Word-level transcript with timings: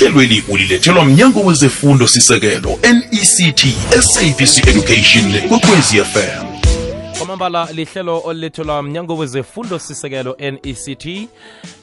ihlelweli 0.00 0.44
ulilethelwa 0.48 1.04
mnyango 1.04 1.40
wezefundo 1.40 2.08
sisekelo 2.08 2.78
nect 2.82 3.66
sabc 4.00 4.68
education 4.68 5.32
kwekwezi 5.48 5.96
fm 5.96 6.45
kwamambala 7.26 7.72
lihlelo 7.72 8.22
olilethelwa 8.24 8.82
mnyango 8.82 9.16
wezefundo 9.16 9.78
sisekelo 9.78 10.36
nect 10.40 11.28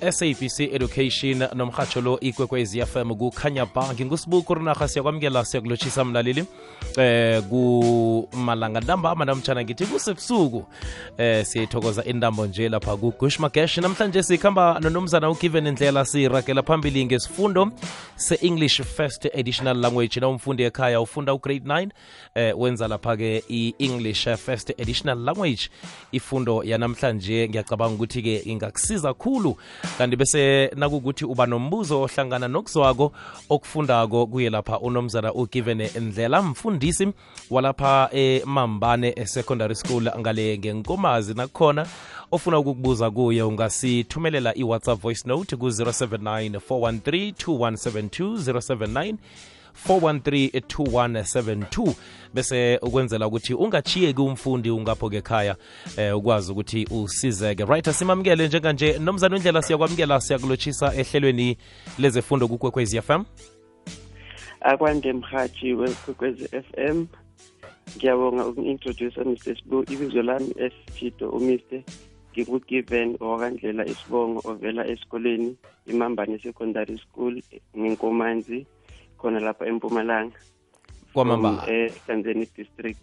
sabc 0.10 0.60
education 0.60 1.48
nomhatsho 1.54 2.02
lo 2.02 2.20
ikwekwezi 2.20 2.86
fm 2.86 3.16
kukhanya 3.16 3.66
ba 3.66 3.94
ngingusibuku 3.94 4.54
rinarha 4.54 4.88
siyakwamukela 4.88 5.46
siyakulotshisa 5.46 6.06
mlaleli. 6.06 6.46
Eh 6.98 7.44
kumalanga 7.44 8.80
ntambama 8.80 9.26
namtshana 9.26 9.64
ngithi 9.64 9.86
kusebusuku. 9.86 10.66
Eh 11.18 11.46
siyayithokoza 11.46 12.04
intambo 12.04 12.46
nje 12.46 12.70
lapha 12.70 12.98
kugush 12.98 13.40
magesh. 13.40 13.78
Namhlanje 13.78 14.24
sikhamba 14.24 14.80
nonomzana 14.80 15.30
ugiven 15.30 15.68
indlela 15.68 16.06
siragela 16.06 16.64
phambili 16.64 17.06
ngesifundo 17.06 17.72
se-english 18.16 18.82
first 18.82 19.26
additional 19.26 19.78
language. 19.78 20.20
Na 20.20 20.28
umfundi 20.28 20.64
ekhaya 20.64 21.02
ufunda 21.02 21.34
ugrade 21.34 21.66
9 21.66 21.90
eh 22.36 22.60
wenza 22.60 22.88
lapha-ke 22.88 23.44
i-english 23.50 24.28
first 24.38 24.70
additional 24.70 25.18
language 25.18 25.33
ifundo 26.12 26.64
yanamhlanje 26.64 27.50
ngiyacabanga 27.50 27.96
ukuthi-ke 27.96 28.42
ingakusiza 28.46 29.14
khulu 29.14 29.58
kanti 29.98 30.16
bese 30.16 30.72
nakukuthi 30.76 31.26
uba 31.26 31.46
nombuzo 31.46 32.02
ohlangana 32.02 32.48
nokuzwako 32.48 33.12
okufundako 33.50 34.28
kuye 34.28 34.50
lapha 34.50 34.80
unomzana 34.80 35.34
ugiven 35.34 35.90
ndlela 36.02 36.42
mfundisi 36.42 37.08
walapha 37.50 38.10
emambane 38.12 39.26
secondary 39.26 39.76
school 39.76 40.12
ngale 40.20 40.58
ngenkomazi. 40.58 41.34
Nakukhona 41.34 41.88
ofuna 42.32 42.60
ukukubuza 42.60 43.12
kuye 43.12 43.44
ungasithumelela 43.44 44.56
i-whatsapp 44.58 45.02
voice 45.02 45.24
note 45.26 45.56
ku-079 45.56 46.60
413 46.70 47.32
2172 47.32 48.38
079 48.38 49.16
413-2172 49.88 51.94
bese 52.34 52.80
ukwenzela 52.82 53.28
ukuthi 53.28 53.54
ungachiyeki 53.54 54.22
umfundi 54.22 54.70
ungapho-ke 54.70 55.18
ekhaya 55.18 55.56
eh, 55.98 56.18
ukwazi 56.18 56.52
ukuthi 56.52 56.88
usizeke. 56.92 57.66
Right 57.66 57.88
asimamukele 57.88 58.48
njenganje. 58.48 59.00
Nomzana 59.00 59.36
wendlela 59.36 59.62
siyakwamukela 59.62 60.22
siyakulotshisa 60.22 60.94
ehlelweni 60.96 61.58
lezefundo 62.00 62.48
kukwekwezi 62.48 63.02
fm 63.02 63.24
akwande 64.64 65.14
mhathi 65.14 65.74
wekwekwezi 65.74 66.48
FM 66.48 67.06
ngiyabonga 67.98 68.48
ukungintroduce 68.48 69.24
Mr 69.24 69.56
Sibu 69.56 69.84
ibizo 69.94 70.22
lami 70.22 70.54
esithito 70.58 71.30
umiste 71.30 71.84
ngikugiven 72.32 73.18
owakandlela 73.20 73.86
isibongo 73.86 74.42
ovela 74.46 74.88
esikoleni 74.88 75.58
imambane 75.86 76.40
secondary 76.40 76.98
school 76.98 77.42
nginkomanzi 77.78 78.66
khona 79.24 79.40
lapha 79.40 79.66
empumalanga. 79.66 80.36
Kwamambala. 81.14 81.68
Etanzania 81.68 82.48
district. 82.58 83.00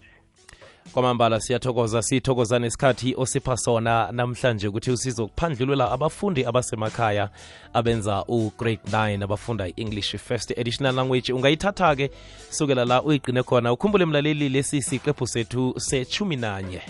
Kwamambala 0.92 1.40
siyathokoza 1.40 2.02
sithokoza 2.02 2.58
nesikhathi 2.58 3.14
osipha 3.16 3.56
sona 3.56 4.12
namhlanje 4.12 4.68
ukuthi 4.68 4.90
usizokuphandlulela 4.90 5.92
abafundi 5.92 6.44
abasemakhaya 6.44 7.30
abenza 7.72 8.24
ugrade 8.28 8.80
9 8.90 9.24
abafunda 9.24 9.68
i-english 9.68 10.16
first 10.16 10.58
additional 10.58 10.94
language. 10.94 11.32
Ungayithatha-ke 11.32 12.10
sukela 12.50 12.84
la 12.84 13.02
uyigqine 13.02 13.42
khona. 13.42 13.72
Ukhumbule 13.72 14.04
mlaleli 14.04 14.48
lesi 14.48 14.82
siqephu 14.82 15.26
sethu 15.26 15.74
sechumi 15.80 16.36
nanye 16.36 16.80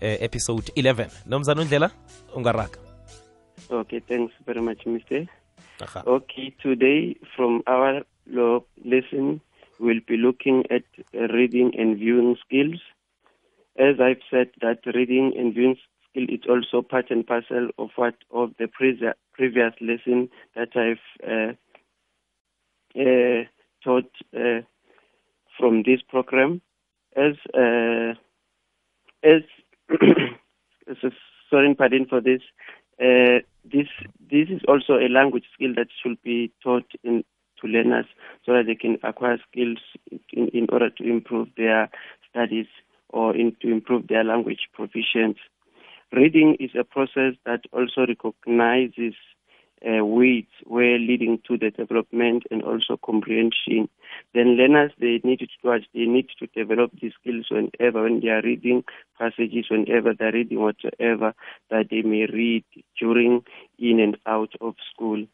eh, 0.00 0.22
episode 0.22 0.72
11 0.76 1.08
nomzana 1.26 1.62
undlela 1.62 1.90
ungaraga 2.34 2.78
okay 3.70 4.00
thanks 4.00 4.34
very 4.46 4.60
much 4.60 4.86
mr 4.86 5.26
Aha. 5.82 6.02
okay 6.06 6.50
today 6.62 7.16
from 7.36 7.62
our 7.66 8.02
lesson 8.84 9.40
we'll 9.78 10.00
be 10.06 10.16
looking 10.16 10.64
at 10.70 10.84
reading 11.32 11.72
and 11.78 11.96
viewing 11.98 12.36
skills 12.44 12.80
as 13.80 14.00
I've 14.00 14.20
said, 14.30 14.50
that 14.60 14.80
reading 14.94 15.32
and 15.36 15.54
viewing 15.54 15.76
skill 16.10 16.24
is 16.28 16.40
also 16.48 16.82
part 16.82 17.10
and 17.10 17.26
parcel 17.26 17.70
of 17.78 17.90
what 17.96 18.14
of 18.30 18.52
the 18.58 18.68
previous 18.68 19.14
previous 19.32 19.72
lesson 19.80 20.28
that 20.54 20.76
I've 20.76 20.98
uh, 21.26 21.52
uh, 23.00 23.44
taught 23.82 24.10
uh, 24.36 24.60
from 25.58 25.82
this 25.84 26.02
program. 26.08 26.60
As 27.16 27.34
uh, 27.54 28.14
as 29.22 29.42
so- 31.00 31.10
sorry, 31.48 31.74
pardon 31.74 32.06
for 32.06 32.20
this. 32.20 32.42
Uh, 33.00 33.40
this 33.64 33.88
this 34.30 34.48
is 34.50 34.60
also 34.68 34.94
a 34.94 35.08
language 35.08 35.44
skill 35.54 35.74
that 35.76 35.88
should 36.02 36.20
be 36.22 36.52
taught 36.62 36.90
in 37.02 37.24
to 37.60 37.66
learners 37.66 38.06
so 38.44 38.52
that 38.52 38.64
they 38.66 38.74
can 38.74 38.98
acquire 39.02 39.38
skills 39.50 39.78
in, 40.32 40.48
in 40.48 40.66
order 40.70 40.90
to 40.90 41.04
improve 41.04 41.48
their 41.56 41.90
studies 42.28 42.66
or 43.08 43.36
in, 43.36 43.56
to 43.60 43.70
improve 43.70 44.08
their 44.08 44.24
language 44.24 44.68
proficiency. 44.72 45.40
Reading 46.12 46.56
is 46.58 46.70
a 46.78 46.84
process 46.84 47.34
that 47.46 47.60
also 47.72 48.06
recognizes 48.06 49.14
uh, 49.86 50.04
where 50.04 50.98
leading 50.98 51.38
to 51.46 51.56
the 51.56 51.70
development 51.70 52.44
and 52.50 52.62
also 52.62 52.98
comprehension. 53.04 53.88
Then 54.34 54.56
learners 54.56 54.92
they 55.00 55.20
need 55.24 55.40
to 55.40 55.80
they 55.94 56.04
need 56.04 56.28
to 56.38 56.46
develop 56.48 56.90
these 57.00 57.12
skills 57.20 57.46
whenever 57.50 58.02
when 58.02 58.20
they 58.20 58.28
are 58.28 58.42
reading 58.42 58.84
passages, 59.18 59.66
whenever 59.70 60.12
they're 60.14 60.32
reading 60.32 60.60
whatsoever 60.60 61.34
that 61.70 61.88
they 61.90 62.02
may 62.02 62.26
read 62.26 62.64
during 62.98 63.42
in 63.78 64.00
and 64.00 64.18
out 64.26 64.52
of 64.60 64.74
school. 64.92 65.26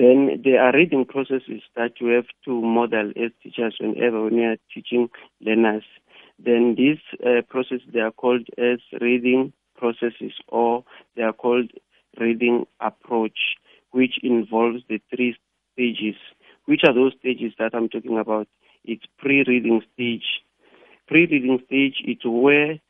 Then 0.00 0.40
there 0.42 0.62
are 0.62 0.72
reading 0.72 1.04
processes 1.04 1.60
that 1.76 2.00
you 2.00 2.06
have 2.14 2.24
to 2.46 2.62
model 2.62 3.10
as 3.22 3.32
teachers 3.42 3.76
whenever 3.78 4.24
when 4.24 4.34
you 4.36 4.44
are 4.44 4.56
teaching 4.72 5.10
learners. 5.42 5.82
Then 6.38 6.74
these 6.74 7.00
uh, 7.22 7.42
processes 7.46 7.82
they 7.92 8.00
are 8.00 8.10
called 8.10 8.48
as 8.56 8.78
reading 8.98 9.52
processes 9.76 10.32
or 10.48 10.84
they 11.16 11.22
are 11.22 11.34
called 11.34 11.70
reading 12.18 12.66
approach, 12.80 13.58
which 13.90 14.14
involves 14.22 14.84
the 14.88 15.02
three 15.14 15.36
stages. 15.74 16.16
Which 16.64 16.80
are 16.86 16.94
those 16.94 17.12
stages 17.20 17.52
that 17.58 17.74
I'm 17.74 17.90
talking 17.90 18.16
about? 18.16 18.48
It's 18.86 19.04
pre-reading 19.18 19.82
stage. 19.92 20.24
Pre-reading 21.08 21.60
stage 21.66 21.96
is 22.06 22.24
where 22.24 22.80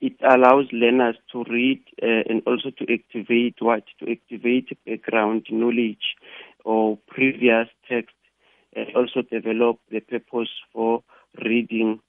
it 0.00 0.14
allows 0.22 0.66
learners 0.72 1.16
to 1.32 1.44
read 1.50 1.82
uh, 2.02 2.22
and 2.28 2.42
also 2.46 2.70
to 2.70 2.92
activate 2.92 3.56
what? 3.60 3.84
To 4.00 4.10
activate 4.10 4.76
background 4.86 5.46
knowledge 5.50 6.16
or 6.64 6.98
previous 7.08 7.68
text 7.88 8.14
and 8.74 8.86
also 8.94 9.22
develop 9.22 9.78
the 9.90 10.00
purpose 10.00 10.48
for 10.72 11.02
reading. 11.44 12.00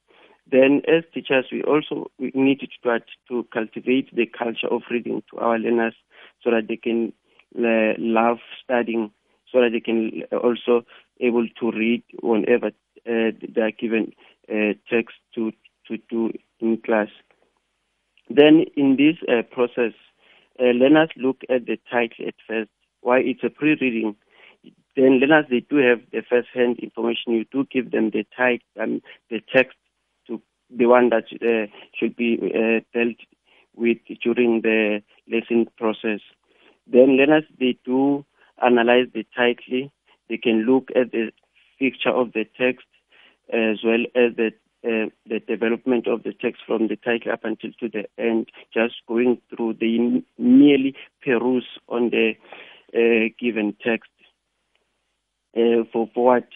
Then 0.50 0.82
as 0.88 1.04
teachers, 1.14 1.46
we 1.52 1.64
also 1.64 2.12
we 2.20 2.32
need 2.34 2.60
to 2.62 2.68
start 2.80 3.04
to 3.30 3.46
cultivate 3.54 4.14
the 4.16 4.26
culture 4.26 4.68
of 4.70 4.82
reading 4.90 5.24
to 5.32 5.38
our 5.40 5.58
learners 5.58 5.96
so 6.44 6.52
that 6.52 6.68
they 6.68 6.78
can 6.78 7.14
uh, 7.58 7.94
love 7.98 8.38
studying, 8.64 9.12
so 9.52 9.62
that 9.62 9.72
they 9.72 9.80
can 9.80 10.24
also 10.32 10.86
able 11.20 11.48
to 11.60 11.72
read 11.72 12.04
whenever 12.22 12.68
uh, 12.68 13.32
they 13.56 13.62
are 13.62 13.72
given 13.72 14.12
uh, 14.52 14.74
text 14.90 15.16
to, 15.36 15.52
to 15.88 15.98
do 16.10 16.32
in 16.60 16.78
class. 16.78 17.08
Then 18.36 18.66
in 18.76 18.98
this 18.98 19.18
uh, 19.28 19.42
process, 19.44 19.94
uh, 20.60 20.72
learners 20.72 21.10
look 21.16 21.42
at 21.50 21.66
the 21.66 21.78
title 21.90 22.28
at 22.28 22.36
first. 22.48 22.70
Why 23.02 23.20
it's 23.20 23.44
a 23.44 23.50
pre-reading. 23.50 24.16
Then 24.96 25.20
learners 25.20 25.46
they 25.50 25.62
do 25.62 25.78
have 25.78 26.02
the 26.12 26.22
first-hand 26.30 26.80
information. 26.80 27.34
You 27.34 27.46
do 27.52 27.66
give 27.72 27.92
them 27.92 28.12
the 28.12 28.26
title, 28.36 28.68
and 28.76 29.02
the 29.30 29.42
text 29.54 29.78
to 30.28 30.42
the 30.70 30.86
one 30.86 31.10
that 31.10 31.26
uh, 31.42 31.72
should 31.98 32.16
be 32.16 32.38
uh, 32.54 32.82
dealt 32.94 33.18
with 33.76 33.98
during 34.22 34.62
the 34.62 35.02
lesson 35.32 35.68
process. 35.78 36.20
Then 36.86 37.18
learners 37.18 37.46
they 37.60 37.78
do 37.86 38.26
analyze 38.64 39.08
the 39.14 39.26
title. 39.36 39.92
They 40.30 40.38
can 40.38 40.64
look 40.66 40.90
at 40.96 41.12
the 41.12 41.32
picture 41.80 42.10
of 42.10 42.34
the 42.34 42.46
text 42.58 42.86
as 43.52 43.78
well 43.84 44.04
as 44.16 44.36
the 44.36 44.52
uh, 44.84 45.10
the 45.28 45.40
development 45.48 46.08
of 46.08 46.24
the 46.24 46.34
text 46.34 46.62
from 46.66 46.88
the 46.88 46.96
title 46.96 47.32
up 47.32 47.44
until 47.44 47.72
to 47.80 47.90
the 47.90 48.06
end, 48.18 48.48
just 48.74 48.96
going 49.08 49.40
through 49.50 49.76
the 49.80 50.24
merely 50.38 50.96
peruse 51.24 51.68
on 51.88 52.10
the 52.10 52.34
uh, 52.94 53.30
given 53.40 53.76
text 53.84 54.10
uh, 55.56 55.84
for, 55.92 56.10
what 56.14 56.48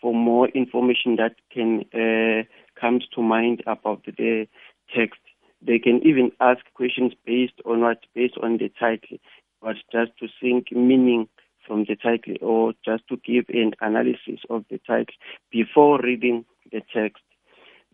for 0.00 0.14
more 0.14 0.48
information 0.48 1.16
that 1.16 1.36
can 1.52 1.84
uh, 1.94 2.44
comes 2.80 3.04
to 3.14 3.22
mind 3.22 3.62
about 3.66 4.04
the 4.04 4.46
text. 4.94 5.20
They 5.60 5.78
can 5.78 6.00
even 6.06 6.30
ask 6.40 6.60
questions 6.74 7.12
based 7.24 7.60
on 7.64 7.80
what 7.80 7.98
based 8.14 8.36
on 8.42 8.58
the 8.58 8.70
title, 8.78 9.18
but 9.62 9.76
just 9.92 10.12
to 10.20 10.28
think 10.40 10.72
meaning 10.72 11.28
from 11.66 11.84
the 11.88 11.96
title 11.96 12.36
or 12.40 12.74
just 12.84 13.06
to 13.08 13.16
give 13.16 13.46
an 13.48 13.72
analysis 13.80 14.40
of 14.50 14.64
the 14.70 14.78
title 14.86 15.14
before 15.50 16.00
reading 16.02 16.44
the 16.70 16.82
text. 16.94 17.22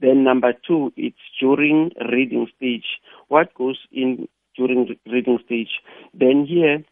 Then 0.00 0.24
number 0.24 0.52
two, 0.66 0.92
it's 0.96 1.18
during 1.38 1.90
reading 2.10 2.46
stage. 2.56 2.86
What 3.28 3.54
goes 3.54 3.78
in 3.92 4.28
during 4.56 4.96
reading 5.06 5.38
stage? 5.44 5.80
Then 6.14 6.46
here, 6.46 6.84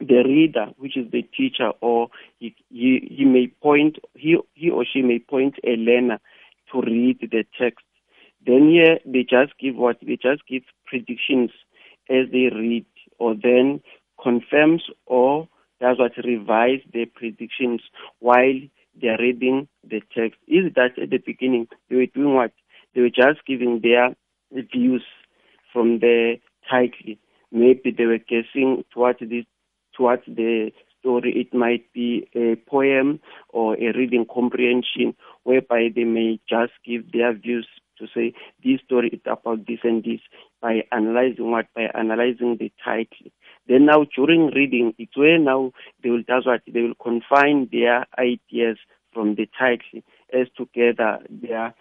the 0.00 0.22
reader, 0.24 0.66
which 0.78 0.96
is 0.96 1.10
the 1.10 1.22
teacher, 1.22 1.70
or 1.80 2.08
he, 2.38 2.54
he, 2.70 3.14
he 3.16 3.24
may 3.24 3.48
point, 3.62 3.98
he, 4.14 4.36
he 4.54 4.70
or 4.70 4.84
she 4.90 5.02
may 5.02 5.18
point 5.18 5.56
a 5.64 5.76
learner 5.76 6.18
to 6.72 6.80
read 6.80 7.18
the 7.20 7.44
text. 7.60 7.84
Then 8.44 8.70
here 8.70 8.98
they 9.04 9.22
just 9.22 9.58
give 9.60 9.76
what? 9.76 9.98
They 10.00 10.16
just 10.16 10.46
give 10.48 10.62
predictions 10.86 11.50
as 12.08 12.26
they 12.32 12.50
read, 12.52 12.86
or 13.18 13.34
then 13.34 13.82
confirms 14.22 14.82
or 15.06 15.48
does 15.80 15.98
what 15.98 16.12
revise 16.24 16.80
their 16.92 17.06
predictions 17.06 17.82
while 18.18 18.60
they 19.00 19.08
are 19.08 19.18
reading 19.18 19.68
the 19.84 20.00
text. 20.14 20.38
Is 20.46 20.72
that 20.74 20.98
at 20.98 21.10
the 21.10 21.18
beginning 21.18 21.68
they 21.88 21.96
were 21.96 22.06
doing 22.06 22.34
what? 22.34 22.52
They 22.94 23.00
were 23.00 23.10
just 23.10 23.44
giving 23.46 23.80
their 23.82 24.14
views 24.52 25.04
from 25.72 26.00
the 26.00 26.36
title. 26.68 27.14
Maybe 27.52 27.90
they 27.96 28.06
were 28.06 28.18
guessing 28.18 28.84
towards 28.92 29.20
this 29.20 29.44
towards 29.96 30.22
the 30.26 30.72
story. 30.98 31.32
It 31.36 31.54
might 31.56 31.92
be 31.92 32.28
a 32.34 32.56
poem 32.68 33.20
or 33.48 33.74
a 33.74 33.92
reading 33.96 34.26
comprehension 34.32 35.14
whereby 35.44 35.88
they 35.94 36.04
may 36.04 36.40
just 36.48 36.72
give 36.84 37.12
their 37.12 37.32
views 37.34 37.66
to 37.98 38.06
say 38.14 38.32
this 38.64 38.80
story 38.84 39.08
is 39.10 39.20
about 39.26 39.66
this 39.66 39.80
and 39.84 40.02
this 40.02 40.20
by 40.60 40.82
analyzing 40.90 41.50
what 41.50 41.66
by 41.74 41.88
analyzing 41.94 42.56
the 42.58 42.72
title. 42.82 43.30
Then 43.68 43.86
now 43.86 44.04
during 44.16 44.48
reading, 44.54 44.94
it's 44.98 45.16
where 45.16 45.38
now 45.38 45.72
they 46.02 46.10
will 46.10 46.22
does 46.26 46.46
what 46.46 46.62
they 46.66 46.80
will 46.80 46.94
confine 46.94 47.68
their 47.70 48.06
ideas 48.18 48.78
from 49.12 49.34
the 49.34 49.48
title 49.58 50.02
as 50.32 50.46
together 50.56 51.18
their 51.28 51.74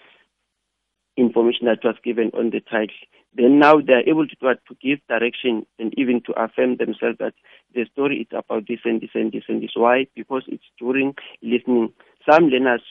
information 1.18 1.66
that 1.66 1.84
was 1.84 1.96
given 2.04 2.32
on 2.34 2.50
the 2.50 2.62
title. 2.62 2.96
Then 3.36 3.60
now 3.60 3.80
they 3.80 3.94
are 3.94 4.10
able 4.10 4.28
to, 4.28 4.36
to 4.36 4.76
give 4.82 5.00
direction 5.08 5.66
and 5.78 5.94
even 5.98 6.22
to 6.26 6.34
affirm 6.34 6.78
themselves 6.78 7.18
that 7.20 7.34
the 7.76 7.86
story 7.92 8.22
is 8.22 8.28
about 8.32 8.68
this 8.68 8.80
and 8.86 9.02
this 9.02 9.12
and 9.14 9.32
this 9.32 9.44
and 9.48 9.62
this. 9.62 9.72
Why? 9.76 10.08
Because 10.16 10.44
it's 10.48 10.64
during 10.80 11.16
listening. 11.42 11.94
Some 12.30 12.46
learners, 12.46 12.82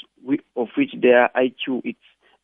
of 0.57 0.69
which 0.77 0.93
their 1.01 1.31
IQ 1.37 1.83
it's 1.85 1.99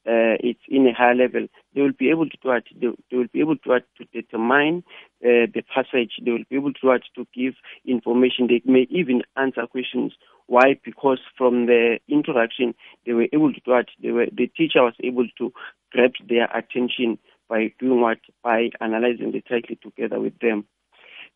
uh, 0.07 0.37
it's 0.41 0.61
in 0.69 0.87
a 0.87 0.93
high 0.93 1.15
level, 1.15 1.47
they 1.75 1.81
will 1.81 1.93
be 1.99 2.11
able 2.11 2.29
to 2.29 2.37
do 2.43 2.51
it. 2.53 2.65
They, 2.79 3.17
will 3.17 3.27
be 3.33 3.41
able 3.41 3.57
to, 3.57 3.81
to 3.81 4.05
determine 4.13 4.85
uh, 5.25 5.49
the 5.53 5.63
passage. 5.75 6.13
They 6.23 6.31
will 6.31 6.45
be 6.49 6.57
able 6.57 6.75
to, 6.75 6.99
to 7.17 7.27
give 7.35 7.55
information. 7.87 8.49
They 8.49 8.63
may 8.65 8.87
even 8.91 9.23
answer 9.37 9.67
questions. 9.67 10.13
Why? 10.47 10.79
Because 10.85 11.21
from 11.39 11.67
the 11.67 11.99
introduction, 12.09 12.75
they 13.07 13.13
were 13.13 13.29
able 13.33 13.53
to 13.53 13.73
it. 13.79 13.91
They 14.03 14.11
were, 14.11 14.27
the 14.27 14.47
teacher 14.49 14.83
was 14.83 14.95
able 15.03 15.27
to 15.39 15.53
grab 15.91 16.13
their 16.29 16.55
attention 16.55 17.19
by 17.49 17.73
doing 17.79 18.01
what? 18.01 18.19
By 18.43 18.71
analyzing 18.81 19.33
the 19.33 19.41
title 19.41 19.77
together 19.83 20.21
with 20.21 20.39
them. 20.41 20.67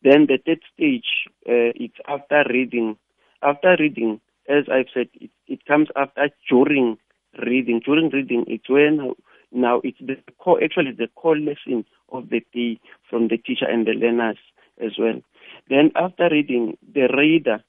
Then 0.02 0.26
the 0.26 0.38
third 0.44 0.60
stage, 0.74 1.26
uh, 1.48 1.72
it's 1.74 1.96
after 2.06 2.44
reading. 2.50 2.96
After 3.42 3.76
reading, 3.78 4.20
as 4.48 4.64
I've 4.70 4.86
said, 4.92 5.08
it, 5.14 5.30
it 5.46 5.64
comes 5.64 5.88
after 5.96 6.28
during 6.50 6.98
reading. 7.46 7.80
During 7.84 8.10
reading, 8.10 8.44
it's 8.48 8.68
when 8.68 9.14
now 9.52 9.80
it's 9.82 9.98
the 10.00 10.16
core, 10.38 10.62
actually 10.62 10.92
the 10.92 11.08
core 11.14 11.38
lesson 11.38 11.84
of 12.10 12.28
the 12.30 12.44
day 12.52 12.80
from 13.08 13.28
the 13.28 13.38
teacher 13.38 13.66
and 13.68 13.86
the 13.86 13.92
learners 13.92 14.38
as 14.82 14.92
well. 14.98 15.20
Then 15.68 15.90
after 15.96 16.28
reading, 16.30 16.76
the 16.94 17.08
reader, 17.16 17.62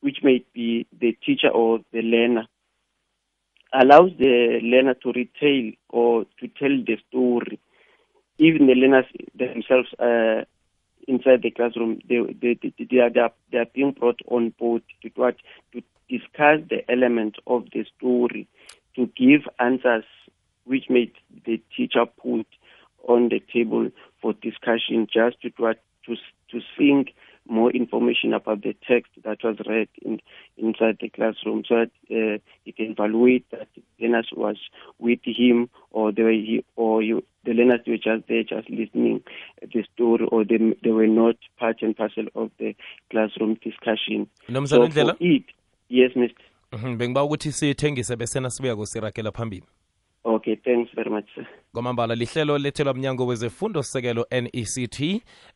which 0.00 0.18
may 0.22 0.44
be 0.54 0.86
the 0.98 1.16
teacher 1.24 1.48
or 1.48 1.80
the 1.92 2.02
learner, 2.02 2.46
allows 3.72 4.12
the 4.18 4.60
learner 4.62 4.94
to 4.94 5.12
retell 5.12 5.72
or 5.88 6.24
to 6.40 6.48
tell 6.48 6.76
the 6.86 6.96
story. 7.08 7.58
Even 8.38 8.66
the 8.66 8.74
learners 8.74 9.06
themselves 9.34 9.88
uh, 9.98 10.44
inside 11.08 11.42
the 11.42 11.50
classroom, 11.50 12.00
they, 12.08 12.20
they, 12.40 12.58
they, 12.62 12.86
they, 12.90 12.98
are, 12.98 13.10
they 13.50 13.58
are 13.58 13.66
being 13.74 13.92
brought 13.92 14.20
on 14.28 14.50
board 14.58 14.82
to, 15.02 15.10
to 15.10 15.82
discuss 16.08 16.60
the 16.68 16.88
element 16.88 17.36
of 17.46 17.64
the 17.72 17.84
story, 17.96 18.46
to 18.98 19.06
give 19.16 19.42
answers 19.60 20.04
which 20.64 20.90
made 20.90 21.12
the 21.46 21.62
teacher 21.74 22.04
put 22.20 22.46
on 23.08 23.28
the 23.28 23.40
table 23.52 23.90
for 24.20 24.32
discussion 24.34 25.06
just 25.06 25.40
to, 25.40 25.50
to, 25.50 26.16
to 26.50 26.60
think 26.76 27.14
more 27.48 27.70
information 27.70 28.34
about 28.34 28.62
the 28.62 28.76
text 28.86 29.10
that 29.24 29.38
was 29.42 29.56
read 29.66 29.88
in, 30.02 30.20
inside 30.58 30.98
the 31.00 31.08
classroom 31.08 31.62
so 31.66 31.76
that 31.76 31.90
uh, 32.10 32.38
he 32.64 32.72
can 32.72 32.90
evaluate 32.90 33.50
that 33.50 33.68
the 33.74 33.82
learners 34.04 34.28
was 34.36 34.56
with 34.98 35.20
him 35.24 35.70
or 35.90 36.12
they 36.12 36.22
were 36.22 36.30
he, 36.30 36.62
or 36.76 37.02
you, 37.02 37.24
the 37.44 37.52
learners 37.52 37.80
were 37.86 37.96
just 37.96 38.28
there 38.28 38.42
just 38.42 38.68
listening 38.68 39.22
the 39.62 39.84
story 39.94 40.26
or 40.30 40.44
they, 40.44 40.58
they 40.84 40.90
were 40.90 41.06
not 41.06 41.36
part 41.58 41.80
and 41.80 41.96
parcel 41.96 42.26
of 42.34 42.50
the 42.58 42.74
classroom 43.10 43.54
discussion. 43.62 44.28
so 44.66 44.88
for 44.90 45.16
it, 45.20 45.44
yes, 45.88 46.10
Mr. 46.14 46.34
bengiba 46.96 47.22
ukuthi 47.24 47.52
sithengise 47.52 48.16
bese 48.16 48.40
nasibuya 48.40 48.76
kusiragela 48.76 49.32
phambili. 49.32 49.64
Okay, 50.24 50.56
thanks 50.56 50.90
very 50.94 51.10
much 51.10 51.24
sir. 51.34 51.46
kwamambala 51.72 52.14
lihlelo 52.14 52.58
lethelwa 52.58 52.94
mnyango 52.94 53.26
wezefundo 53.26 53.82
sekelo 53.82 54.26
NECT 54.30 55.00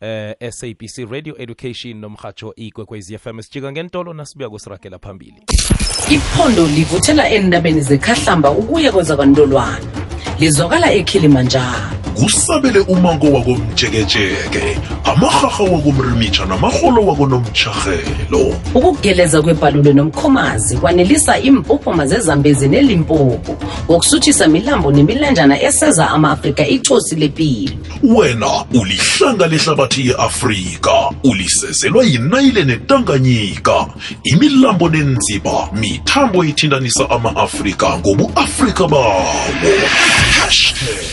eh, 0.01 0.35
SABC 0.51 1.11
Radio 1.11 1.35
Education 1.39 1.97
nomhatsho 2.01 2.55
ikwekwez 2.57 3.17
FM 3.17 3.41
sijika 3.41 3.73
ngentolo 3.73 4.13
nasibuya 4.15 4.51
kusiragela 4.51 4.99
phambili. 4.99 5.43
Iphondo 6.11 6.67
livuthela 6.67 7.31
endabeni 7.31 7.81
zekhahlamba 7.81 8.51
ukuya 8.51 8.93
kwezakantolwana 8.93 9.87
lizwakala 10.43 10.93
ekilimanjaro. 10.93 12.03
Kusabele 12.15 12.79
umango 12.79 13.33
wakomjekejeke 13.33 14.79
amahaha 15.05 15.65
wakomrimitsha 15.65 16.47
namarholo 16.47 17.07
wakonomtshahelo 17.07 18.55
ukugeleza 18.75 19.43
kwebhalule 19.43 19.93
nomkhomazi 19.93 20.77
kwanelisa 20.77 21.39
impophoma 21.39 22.07
zezambezi 22.07 22.69
nelimpopo. 22.69 23.57
Ngokusuthisa 23.85 24.49
milambo 24.49 24.93
nemilanjana 24.93 25.63
eseza 25.63 26.11
ama-afrika 26.11 26.67
icosi 26.67 27.15
lepilo. 27.17 27.73
Wena 28.03 28.65
ulihlanga 28.75 29.47
lehlabathi 29.47 30.09
ye-afrika 30.09 30.91
ulisezelwa 31.25 32.05
yinayile 32.05 32.65
netanganyika. 32.65 33.87
Imilambo 34.25 34.89
nenziba 34.89 35.69
mithambo 35.73 36.45
ithindanisa 36.45 37.11
ama-afrika 37.11 37.99
ngobuafrika 37.99 38.89
bawo 38.89 39.25
hashtag 40.53 41.05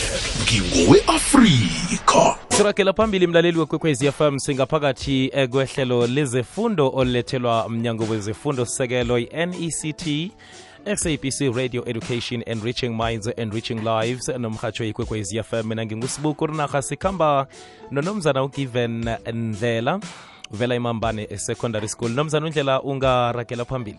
ngingowe-afrika 0.44 2.36
sirakela 2.48 2.92
phambili 2.92 3.26
mlaleli 3.26 3.58
wekwekwezi 3.58 4.12
fm 4.12 4.38
singaphakathi 4.38 5.30
eh, 5.34 5.48
kwehlelo 5.48 6.06
lezefundo 6.06 6.90
olulethelwa 6.94 7.68
mnyango 7.68 8.04
wezefundo 8.04 8.66
sekelo 8.66 9.18
i-nect 9.18 10.30
sabc 10.96 11.40
radio 11.56 11.88
education 11.88 12.42
enriching 12.46 12.88
minds 12.88 13.30
enriching 13.36 13.74
lives 13.84 14.28
nomhatsho 14.28 14.84
ikwekwezi 14.84 15.42
fm 15.42 15.66
mina 15.68 15.86
ngingusibuku 15.86 16.46
rinarha 16.46 16.82
sikhamba 16.82 17.46
nonomzana 17.90 18.44
ugiven 18.44 19.10
ndlela 19.32 20.00
vela 20.50 20.74
imambane 20.74 21.38
secondary 21.38 21.88
school. 21.88 22.10
Nomzana 22.10 22.46
undlela 22.46 22.82
ungaragela 22.82 23.64
phambili. 23.64 23.98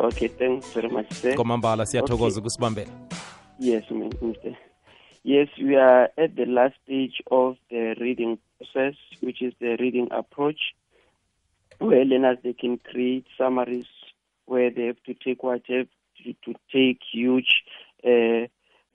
Okay, 0.00 0.28
thanks 0.28 0.74
very 0.74 0.88
much 0.88 1.12
sir. 1.12 1.34
komambala 1.34 1.86
siyathokoza 1.86 2.26
Okay. 2.26 2.40
ukusibambela 2.40 2.90
Yes. 3.58 3.84
Mr. 3.90 4.56
Yes, 5.24 5.48
we 5.60 5.74
are 5.74 6.10
at 6.16 6.36
the 6.36 6.46
last 6.46 6.74
stage 6.84 7.20
of 7.30 7.56
the 7.70 7.96
reading 8.00 8.38
process, 8.56 8.94
which 9.20 9.42
is 9.42 9.52
the 9.60 9.76
reading 9.80 10.08
approach, 10.12 10.74
where 11.78 12.04
learners 12.04 12.38
they 12.44 12.52
can 12.52 12.78
create 12.78 13.26
summaries 13.36 13.86
where 14.46 14.70
they 14.70 14.86
have 14.86 15.02
to 15.06 15.14
take 15.14 15.42
whatever 15.42 15.88
to, 16.24 16.32
to 16.44 16.54
take 16.72 17.00
huge 17.12 17.62
uh, 18.06 18.46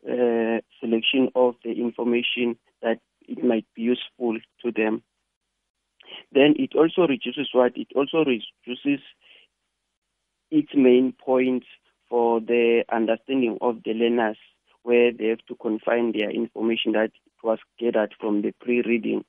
uh, 0.09 0.59
selection 0.79 1.29
of 1.35 1.55
the 1.63 1.71
information 1.71 2.57
that 2.81 2.99
it 3.27 3.43
might 3.43 3.65
be 3.75 3.81
useful 3.81 4.37
to 4.63 4.71
them. 4.71 5.03
Then 6.31 6.55
it 6.57 6.73
also 6.73 7.05
reduces 7.05 7.49
what 7.53 7.73
it 7.75 7.87
also 7.95 8.19
reduces 8.19 9.03
its 10.51 10.69
main 10.73 11.13
points 11.13 11.67
for 12.09 12.39
the 12.39 12.83
understanding 12.91 13.57
of 13.61 13.83
the 13.83 13.93
learners 13.93 14.37
where 14.83 15.11
they 15.11 15.27
have 15.27 15.45
to 15.47 15.55
confine 15.55 16.11
their 16.11 16.29
information 16.29 16.91
that 16.93 17.11
was 17.43 17.59
gathered 17.79 18.13
from 18.19 18.41
the 18.41 18.53
pre-reading 18.61 19.25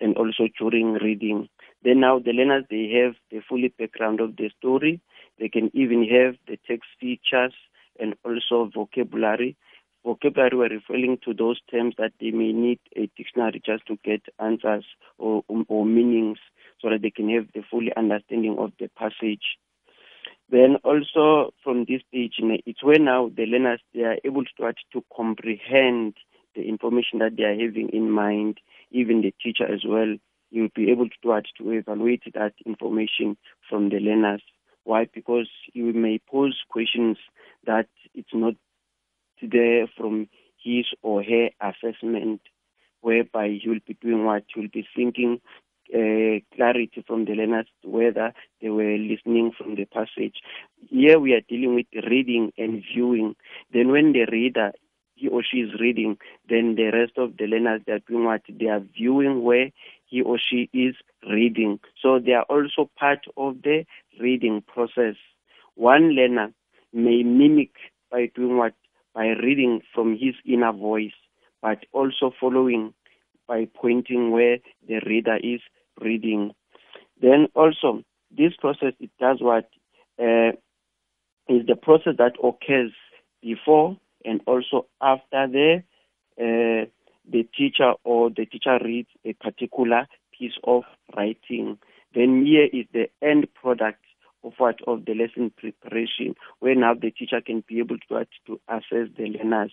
and 0.00 0.16
also 0.16 0.48
during 0.58 0.94
reading. 0.94 1.48
Then 1.82 2.00
now 2.00 2.18
the 2.18 2.32
learners, 2.32 2.64
they 2.70 2.90
have 3.02 3.14
the 3.30 3.40
full 3.46 3.62
background 3.78 4.20
of 4.20 4.36
the 4.36 4.50
story. 4.58 5.00
They 5.38 5.48
can 5.48 5.70
even 5.74 6.06
have 6.08 6.36
the 6.46 6.58
text 6.66 6.88
features 7.00 7.54
and 7.98 8.14
also 8.24 8.70
vocabulary. 8.74 9.56
Vocabulary 10.04 10.56
we're 10.56 10.68
referring 10.68 11.18
to 11.24 11.34
those 11.34 11.60
terms 11.70 11.94
that 11.98 12.12
they 12.20 12.30
may 12.30 12.52
need 12.52 12.78
a 12.96 13.10
dictionary 13.16 13.60
just 13.64 13.86
to 13.86 13.98
get 14.04 14.22
answers 14.38 14.84
or, 15.18 15.42
or 15.68 15.84
meanings 15.84 16.38
so 16.80 16.88
that 16.88 17.02
they 17.02 17.10
can 17.10 17.28
have 17.28 17.46
the 17.54 17.62
full 17.70 17.86
understanding 17.96 18.56
of 18.58 18.72
the 18.78 18.88
passage. 18.96 19.58
Then 20.50 20.76
also 20.82 21.52
from 21.62 21.84
this 21.84 22.02
know, 22.12 22.62
it's 22.64 22.82
where 22.82 22.98
now 22.98 23.30
the 23.34 23.44
learners 23.44 23.80
they 23.94 24.02
are 24.02 24.16
able 24.24 24.44
to 24.44 24.50
start 24.54 24.76
to 24.92 25.04
comprehend 25.14 26.14
the 26.54 26.62
information 26.62 27.18
that 27.18 27.36
they 27.36 27.44
are 27.44 27.58
having 27.58 27.90
in 27.90 28.10
mind, 28.10 28.58
even 28.90 29.20
the 29.20 29.34
teacher 29.42 29.70
as 29.70 29.82
well. 29.86 30.16
will 30.62 30.70
be 30.74 30.90
able 30.90 31.08
to 31.08 31.14
what 31.22 31.44
to 31.58 31.72
evaluate 31.72 32.22
that 32.32 32.54
information 32.64 33.36
from 33.68 33.90
the 33.90 34.00
learners. 34.00 34.42
Why? 34.84 35.06
Because 35.12 35.50
you 35.74 35.92
may 35.92 36.18
pose 36.18 36.58
questions 36.70 37.18
that 37.66 37.88
it's 38.14 38.32
not 38.32 38.54
there 39.42 39.86
from 39.98 40.28
his 40.64 40.86
or 41.02 41.22
her 41.22 41.50
assessment, 41.60 42.40
whereby 43.02 43.46
you'll 43.46 43.80
be 43.86 43.98
doing 44.00 44.24
what? 44.24 44.44
You'll 44.56 44.68
be 44.72 44.88
thinking 44.96 45.42
uh, 45.94 46.40
clarity 46.54 47.04
from 47.06 47.24
the 47.24 47.32
learners 47.32 47.66
whether 47.82 48.32
they 48.60 48.68
were 48.68 48.96
listening 48.98 49.52
from 49.56 49.74
the 49.74 49.84
passage. 49.86 50.36
Here 50.88 51.18
we 51.18 51.32
are 51.32 51.40
dealing 51.48 51.74
with 51.74 51.86
reading 52.08 52.52
and 52.58 52.82
viewing. 52.92 53.36
Then 53.72 53.90
when 53.90 54.12
the 54.12 54.26
reader 54.30 54.72
he 55.18 55.28
or 55.28 55.42
she 55.42 55.58
is 55.58 55.70
reading, 55.80 56.16
then 56.48 56.76
the 56.76 56.90
rest 56.92 57.12
of 57.16 57.36
the 57.36 57.46
learners 57.46 57.82
they 57.86 57.92
are 57.92 57.98
doing 58.08 58.24
what? 58.24 58.42
They 58.48 58.66
are 58.66 58.80
viewing 58.80 59.42
where 59.42 59.70
he 60.06 60.22
or 60.22 60.38
she 60.38 60.70
is 60.72 60.94
reading. 61.28 61.80
So 62.00 62.20
they 62.24 62.32
are 62.32 62.44
also 62.44 62.88
part 62.98 63.24
of 63.36 63.62
the 63.62 63.84
reading 64.20 64.62
process. 64.62 65.16
One 65.74 66.10
learner 66.14 66.52
may 66.92 67.22
mimic 67.22 67.72
by 68.10 68.30
doing 68.34 68.58
what? 68.58 68.74
By 69.14 69.28
reading 69.28 69.82
from 69.92 70.12
his 70.12 70.34
inner 70.46 70.72
voice, 70.72 71.16
but 71.60 71.78
also 71.92 72.32
following 72.38 72.94
by 73.48 73.66
pointing 73.74 74.30
where 74.30 74.58
the 74.86 75.00
reader 75.06 75.36
is 75.42 75.60
reading. 76.00 76.52
Then 77.20 77.48
also, 77.54 78.02
this 78.36 78.52
process, 78.58 78.94
it 79.00 79.10
does 79.18 79.38
what? 79.40 79.68
Uh, 80.18 80.52
is 81.48 81.66
the 81.66 81.76
process 81.76 82.14
that 82.18 82.34
occurs 82.42 82.92
before 83.42 83.96
and 84.24 84.40
also 84.46 84.86
after 85.00 85.46
the 85.48 85.82
uh, 86.38 86.86
the 87.30 87.42
teacher 87.56 87.92
or 88.04 88.30
the 88.30 88.46
teacher 88.46 88.78
reads 88.82 89.08
a 89.24 89.32
particular 89.34 90.06
piece 90.38 90.52
of 90.64 90.84
writing. 91.16 91.78
Then 92.14 92.44
here 92.44 92.68
is 92.72 92.86
the 92.92 93.08
end 93.22 93.48
product 93.54 94.02
of 94.44 94.52
what 94.58 94.76
of 94.86 95.04
the 95.04 95.14
lesson 95.14 95.52
preparation, 95.56 96.34
where 96.60 96.74
now 96.74 96.94
the 96.94 97.10
teacher 97.10 97.40
can 97.44 97.64
be 97.66 97.80
able 97.80 97.98
to 98.08 98.26
to 98.46 98.60
assess 98.68 99.08
the 99.16 99.38
learners. 99.38 99.72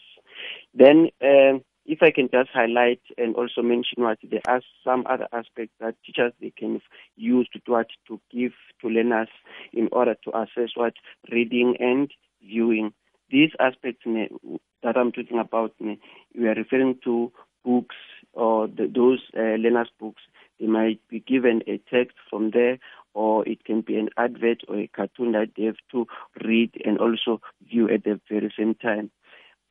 Then 0.74 1.10
uh, 1.22 1.60
if 1.86 2.02
I 2.02 2.12
can 2.12 2.30
just 2.32 2.50
highlight 2.54 3.02
and 3.18 3.36
also 3.36 3.62
mention 3.62 4.04
what 4.04 4.18
there 4.24 4.42
are 4.48 4.62
some 4.84 5.06
other 5.08 5.28
aspects 5.32 5.74
that 5.80 5.96
teachers 6.06 6.34
they 6.42 6.52
can 6.52 6.82
use 7.16 7.48
to 7.54 7.60
what 7.66 7.88
to 8.08 8.20
give 8.32 8.54
to 8.82 8.88
learners 8.88 9.30
in 9.72 9.90
order 9.92 10.16
to 10.24 10.38
assess 10.38 10.72
what 10.76 10.94
reading 11.32 11.76
and 11.80 12.12
viewing. 12.42 12.94
These 13.30 13.52
aspects 13.60 14.02
that 14.06 14.98
I'm 14.98 15.12
talking 15.12 15.40
about, 15.40 15.74
we 15.80 16.48
are 16.48 16.54
referring 16.54 17.00
to 17.04 17.32
books 17.64 17.96
or 18.34 18.68
the, 18.68 18.92
those 18.94 19.20
uh, 19.36 19.58
learners' 19.58 19.90
books. 20.00 20.22
They 20.60 20.68
might 20.68 21.00
be 21.10 21.20
given 21.20 21.62
a 21.68 21.80
text 21.92 22.16
from 22.30 22.52
there, 22.52 22.78
or 23.14 23.48
it 23.48 23.66
can 23.66 23.82
be 23.82 23.98
an 23.98 24.10
advert 24.18 24.62
or 24.68 24.80
a 24.80 24.88
cartoon 24.88 25.34
that 25.34 25.50
they 25.58 25.64
have 25.64 25.76
to 25.92 26.06
read 26.44 26.72
and 26.86 26.98
also 26.98 27.42
view 27.68 27.90
at 27.90 28.04
the 28.04 28.20
very 28.30 28.54
same 28.58 28.76
time. 28.76 29.12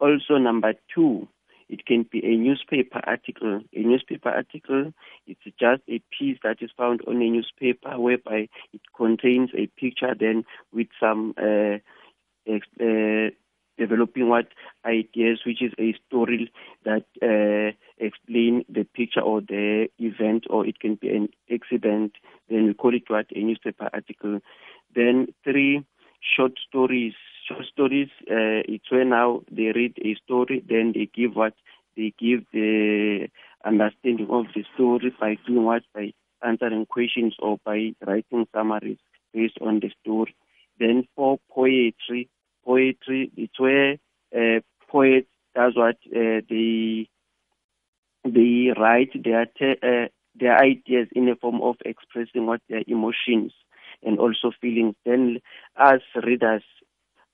Also, 0.01 0.37
number 0.37 0.75
two, 0.95 1.29
it 1.69 1.87
can 1.87 2.07
be 2.11 2.25
a 2.25 2.37
newspaper 2.37 3.01
article. 3.07 3.61
A 3.75 3.81
newspaper 3.81 4.29
article, 4.29 4.93
it's 5.27 5.41
just 5.45 5.83
a 5.89 6.01
piece 6.17 6.39
that 6.43 6.59
is 6.61 6.71
found 6.77 7.01
on 7.07 7.17
a 7.17 7.31
newspaper 7.31 7.99
whereby 7.99 8.49
it 8.73 8.81
contains 8.97 9.51
a 9.57 9.67
picture 9.79 10.15
then 10.19 10.45
with 10.73 10.89
some 11.01 11.35
uh, 11.39 11.79
uh, 12.51 13.31
developing 13.79 14.29
what 14.29 14.49
ideas, 14.85 15.41
which 15.47 15.63
is 15.63 15.73
a 15.79 15.95
story 16.07 16.53
that 16.85 17.05
uh, 17.23 17.75
explain 17.99 18.65
the 18.69 18.85
picture 18.85 19.21
or 19.21 19.41
the 19.41 19.89
event, 19.99 20.45
or 20.51 20.67
it 20.67 20.79
can 20.79 20.95
be 20.95 21.09
an 21.09 21.29
accident. 21.53 22.13
Then 22.49 22.67
we 22.67 22.75
call 22.75 22.95
it 22.95 23.05
what 23.09 23.27
a 23.35 23.41
newspaper 23.41 23.91
article. 23.93 24.41
Then 24.95 25.29
three 25.43 25.85
short 26.37 26.53
stories. 26.69 27.15
Short 27.47 27.65
stories. 27.67 28.09
Uh, 28.23 28.63
it's 28.75 28.91
where 28.91 29.05
now 29.05 29.43
they 29.51 29.73
read 29.75 29.95
a 30.05 30.15
story, 30.25 30.63
then 30.69 30.93
they 30.95 31.07
give 31.15 31.37
what 31.37 31.55
they 31.97 32.13
give 32.19 32.45
the 32.53 33.29
understanding 33.65 34.29
of 34.31 34.47
the 34.55 34.65
story 34.75 35.15
by 35.21 35.37
doing 35.47 35.65
what 35.65 35.83
by 35.95 36.13
answering 36.45 36.87
questions 36.87 37.35
or 37.39 37.59
by 37.65 37.93
writing 38.07 38.47
summaries 38.55 38.99
based 39.33 39.59
on 39.61 39.81
the 39.81 39.91
story. 40.03 40.35
Then 40.79 41.07
for 41.15 41.39
poetry, 41.51 42.29
poetry. 42.65 43.31
It's 43.37 43.59
where 43.61 43.99
uh, 44.35 44.61
poets 44.91 45.29
does 45.55 45.75
what 45.77 45.97
uh, 46.17 46.41
they 46.49 47.09
they 48.25 48.73
write 48.79 49.11
their 49.23 49.47
te- 49.47 49.79
uh, 49.83 50.09
their 50.35 50.57
ideas 50.59 51.09
in 51.15 51.29
a 51.29 51.37
form 51.37 51.61
of 51.63 51.77
expressing 51.85 52.47
what 52.47 52.61
their 52.69 52.83
emotions 52.87 53.53
and 54.03 54.19
also 54.19 54.51
feelings. 54.61 54.95
Then, 55.05 55.41
as 55.77 56.01
readers, 56.25 56.63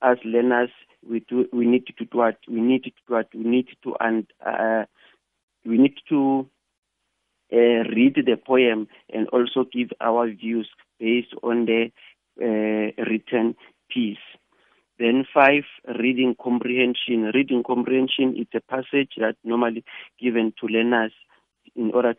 as 0.01 0.17
learners, 0.23 0.69
we 1.07 1.19
do 1.21 1.47
we 1.51 1.65
need 1.65 1.87
to 1.87 1.93
do 1.93 2.05
what 2.11 2.37
we 2.47 2.61
need 2.61 2.83
to 2.83 2.89
do 2.89 3.13
what 3.13 3.27
we 3.33 3.43
need 3.43 3.67
to 3.83 3.95
and 3.99 4.27
uh, 4.45 4.85
we 5.65 5.77
need 5.77 5.95
to 6.09 6.47
uh, 7.53 7.83
read 7.95 8.15
the 8.15 8.37
poem 8.37 8.87
and 9.13 9.27
also 9.29 9.65
give 9.71 9.89
our 9.99 10.29
views 10.29 10.69
based 10.99 11.33
on 11.43 11.65
the 11.65 11.91
uh, 12.41 13.03
written 13.09 13.55
piece. 13.89 14.17
Then 14.99 15.25
five, 15.33 15.63
reading 15.99 16.35
comprehension. 16.41 17.31
Reading 17.33 17.63
comprehension 17.65 18.35
is 18.37 18.47
a 18.53 18.61
passage 18.61 19.13
that 19.17 19.35
normally 19.43 19.83
given 20.21 20.53
to 20.59 20.67
learners 20.67 21.11
in 21.75 21.91
order 21.91 22.13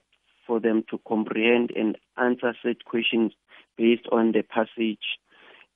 for 0.47 0.59
them 0.59 0.85
to 0.91 0.99
comprehend 1.07 1.71
and 1.77 1.97
answer 2.19 2.55
set 2.63 2.85
questions 2.85 3.33
based 3.79 4.07
on 4.11 4.33
the 4.33 4.43
passage. 4.43 5.19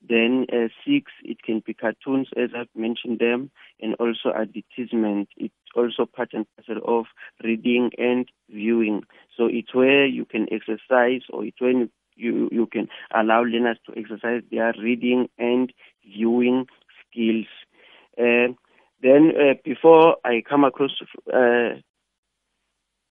Then 0.01 0.45
uh, 0.51 0.67
six, 0.85 1.11
it 1.23 1.41
can 1.43 1.61
be 1.65 1.73
cartoons, 1.73 2.29
as 2.37 2.51
I've 2.55 2.67
mentioned 2.75 3.19
them, 3.19 3.51
and 3.81 3.95
also 3.95 4.31
advertisement. 4.35 5.29
It's 5.37 5.53
also 5.75 6.05
part 6.05 6.29
and 6.33 6.45
parcel 6.55 6.81
of 6.87 7.05
reading 7.43 7.91
and 7.97 8.29
viewing. 8.49 9.03
So 9.35 9.47
it's 9.47 9.73
where 9.73 10.05
you 10.05 10.25
can 10.25 10.47
exercise, 10.51 11.21
or 11.29 11.45
it's 11.45 11.59
when 11.59 11.89
you 12.15 12.49
you 12.51 12.67
can 12.67 12.87
allow 13.13 13.41
learners 13.43 13.77
to 13.85 13.97
exercise 13.97 14.41
their 14.51 14.73
reading 14.81 15.29
and 15.37 15.71
viewing 16.05 16.67
skills. 17.09 17.47
Uh, 18.17 18.53
then, 19.01 19.31
uh, 19.35 19.53
before 19.63 20.17
I 20.25 20.41
come 20.47 20.63
across 20.63 20.91
uh, 21.31 21.77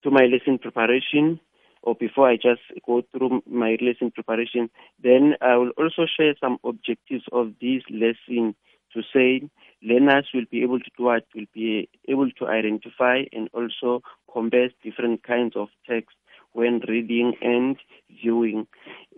to 0.02 0.10
my 0.10 0.24
lesson 0.24 0.58
preparation, 0.58 1.40
or 1.86 1.94
before 1.94 2.28
I 2.28 2.34
just 2.34 2.62
go 2.84 3.02
through 3.12 3.42
my 3.48 3.78
lesson 3.80 4.10
preparation, 4.10 4.68
then 5.02 5.34
I 5.40 5.56
will 5.56 5.70
also 5.78 6.04
share 6.04 6.34
some 6.40 6.58
objectives 6.64 7.24
of 7.30 7.52
this 7.60 7.82
lesson 7.88 8.56
to 8.92 9.02
say 9.14 9.48
learners 9.82 10.26
will 10.34 10.46
be 10.50 10.62
able 10.62 10.80
to 10.80 10.90
do 10.98 11.04
what 11.04 11.24
will 11.34 11.46
be 11.54 11.88
able 12.08 12.30
to 12.32 12.46
identify 12.48 13.22
and 13.32 13.48
also 13.52 14.02
compare 14.32 14.70
different 14.82 15.22
kinds 15.22 15.54
of 15.54 15.68
text 15.88 16.16
when 16.52 16.80
reading 16.88 17.34
and 17.40 17.76
viewing. 18.20 18.66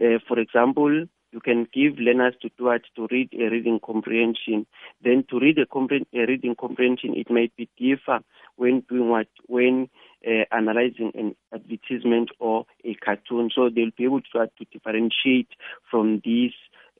Uh, 0.02 0.18
for 0.28 0.38
example, 0.38 1.06
you 1.32 1.40
can 1.40 1.66
give 1.72 1.98
learners 1.98 2.34
to 2.42 2.50
do 2.58 2.70
it 2.70 2.82
to 2.96 3.06
read 3.10 3.28
a 3.32 3.50
reading 3.50 3.80
comprehension. 3.84 4.66
Then 5.02 5.24
to 5.30 5.38
read 5.38 5.58
a, 5.58 5.66
compre- 5.66 6.06
a 6.14 6.26
reading 6.26 6.54
comprehension, 6.58 7.14
it 7.16 7.30
might 7.30 7.54
be 7.56 7.68
differ 7.78 8.20
when 8.56 8.82
doing 8.88 9.08
what 9.08 9.28
when 9.46 9.88
uh, 10.26 10.44
analyzing 10.52 11.12
an 11.14 11.36
advertisement 11.52 12.30
or 12.38 12.66
a 12.84 12.94
cartoon. 12.94 13.50
So 13.54 13.70
they'll 13.74 13.90
be 13.96 14.04
able 14.04 14.20
to, 14.32 14.40
uh, 14.40 14.46
to 14.58 14.64
differentiate 14.72 15.48
from 15.90 16.20
these 16.24 16.52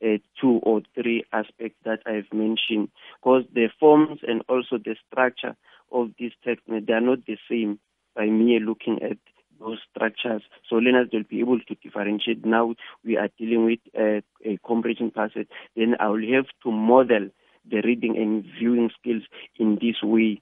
uh, 0.05 0.19
two 0.41 0.61
or 0.63 0.83
three 0.95 1.25
aspects 1.33 1.79
that 1.85 2.01
I've 2.07 2.33
mentioned, 2.33 2.91
because 3.21 3.45
the 3.53 3.69
forms 3.81 4.21
and 4.27 4.43
also 4.49 4.79
the 4.79 4.95
structure 5.11 5.57
of 5.91 6.11
these 6.19 6.33
text 6.45 6.65
they 6.69 6.93
are 6.93 7.01
not 7.01 7.27
the 7.27 7.37
same 7.51 7.81
by 8.15 8.27
me 8.27 8.59
looking 8.61 9.03
at 9.03 9.19
those 9.59 9.79
structures. 9.91 10.43
So 10.69 10.77
learners 10.77 11.09
will 11.13 11.25
be 11.29 11.41
able 11.41 11.59
to 11.59 11.75
differentiate. 11.83 12.45
Now 12.45 12.75
we 13.05 13.17
are 13.17 13.29
dealing 13.39 13.65
with 13.65 13.81
a, 13.97 14.23
a 14.45 14.59
comprehension 14.65 15.11
passage. 15.11 15.49
Then 15.77 15.97
I 15.99 16.09
will 16.09 16.23
have 16.35 16.47
to 16.63 16.71
model 16.71 17.31
the 17.69 17.83
reading 17.83 18.17
and 18.17 18.45
viewing 18.59 18.91
skills 19.01 19.23
in 19.59 19.79
this 19.81 19.97
way 20.03 20.41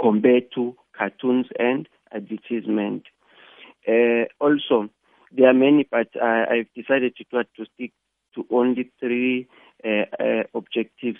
compared 0.00 0.52
to 0.54 0.76
cartoons 0.96 1.46
and 1.58 1.88
advertisement. 2.12 3.04
Uh, 3.88 4.24
also, 4.40 4.88
there 5.32 5.48
are 5.48 5.54
many, 5.54 5.86
but 5.90 6.08
uh, 6.20 6.46
I've 6.50 6.72
decided 6.74 7.16
to 7.16 7.24
try 7.24 7.42
to 7.56 7.66
stick 7.74 7.92
to 8.34 8.46
only 8.50 8.90
three 9.00 9.48
uh, 9.84 10.04
uh 10.22 10.42
objectives 10.54 11.18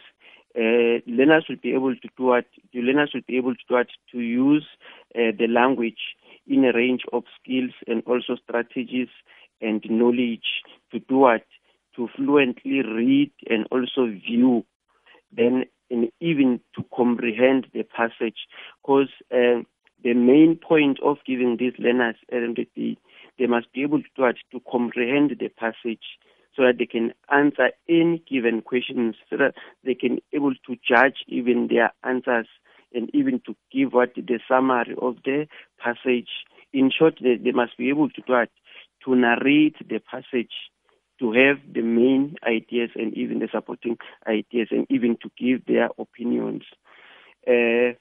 uh, 0.56 0.98
learners 1.06 1.46
will 1.48 1.56
be 1.62 1.72
able 1.72 1.94
to 1.94 2.08
do 2.16 2.24
what 2.24 2.46
the 2.72 2.80
learners 2.80 3.12
will 3.14 3.22
be 3.26 3.36
able 3.36 3.54
to 3.54 3.60
do 3.68 3.74
what 3.74 3.86
to 4.10 4.18
use 4.18 4.66
uh, 5.14 5.30
the 5.38 5.46
language 5.46 6.16
in 6.46 6.64
a 6.64 6.72
range 6.72 7.02
of 7.12 7.22
skills 7.40 7.70
and 7.86 8.02
also 8.06 8.36
strategies 8.42 9.08
and 9.60 9.84
knowledge 9.88 10.62
to 10.90 10.98
do 10.98 11.18
what 11.18 11.44
to 11.94 12.08
fluently 12.16 12.82
read 12.82 13.30
and 13.48 13.66
also 13.70 14.06
view 14.06 14.64
then 15.32 15.64
and 15.90 16.10
even 16.20 16.60
to 16.76 16.84
comprehend 16.94 17.66
the 17.72 17.82
passage 17.82 18.46
because 18.82 19.08
uh, 19.32 19.62
the 20.02 20.14
main 20.14 20.56
point 20.56 20.98
of 21.02 21.18
giving 21.26 21.56
these 21.58 21.74
learners 21.78 22.16
and 22.30 22.56
they 22.76 23.46
must 23.46 23.72
be 23.72 23.82
able 23.82 24.02
to, 24.16 24.32
to 24.52 24.60
comprehend 24.70 25.36
the 25.38 25.48
passage 25.48 26.18
so 26.56 26.62
that 26.62 26.78
they 26.78 26.86
can 26.86 27.12
answer 27.32 27.70
any 27.88 28.22
given 28.30 28.60
questions, 28.62 29.14
so 29.28 29.36
that 29.36 29.54
they 29.84 29.94
can 29.94 30.18
able 30.32 30.54
to 30.66 30.76
judge 30.86 31.24
even 31.28 31.68
their 31.68 31.92
answers 32.04 32.46
and 32.92 33.08
even 33.14 33.40
to 33.46 33.54
give 33.72 33.92
what 33.92 34.14
the 34.14 34.40
summary 34.48 34.94
of 35.00 35.16
the 35.24 35.46
passage. 35.78 36.28
In 36.72 36.90
short, 36.96 37.18
they, 37.22 37.36
they 37.36 37.52
must 37.52 37.76
be 37.78 37.88
able 37.88 38.08
to 38.10 38.20
do 38.26 38.32
what, 38.32 38.50
to 39.04 39.14
narrate 39.14 39.76
the 39.88 40.00
passage, 40.00 40.52
to 41.20 41.32
have 41.32 41.58
the 41.72 41.82
main 41.82 42.34
ideas 42.46 42.90
and 42.96 43.14
even 43.14 43.38
the 43.38 43.48
supporting 43.52 43.98
ideas, 44.26 44.68
and 44.70 44.86
even 44.90 45.16
to 45.22 45.30
give 45.38 45.64
their 45.66 45.90
opinions. 45.98 46.62
Uh, 47.46 47.92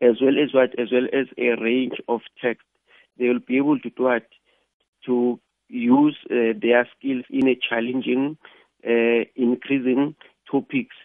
as 0.00 0.16
well 0.20 0.36
as 0.42 0.52
what, 0.52 0.78
as 0.78 0.88
well 0.92 1.06
as 1.12 1.26
a 1.38 1.60
range 1.62 1.98
of 2.08 2.20
text, 2.42 2.66
they 3.18 3.28
will 3.28 3.40
be 3.46 3.56
able 3.56 3.78
to 3.78 3.90
do 3.90 4.02
what, 4.02 4.26
to 5.06 5.40
use 5.68 6.16
uh, 6.30 6.52
their 6.60 6.88
skills 6.98 7.24
in 7.30 7.48
a 7.48 7.56
challenging, 7.68 8.36
uh, 8.86 9.24
increasing 9.34 10.14
topics. 10.50 10.96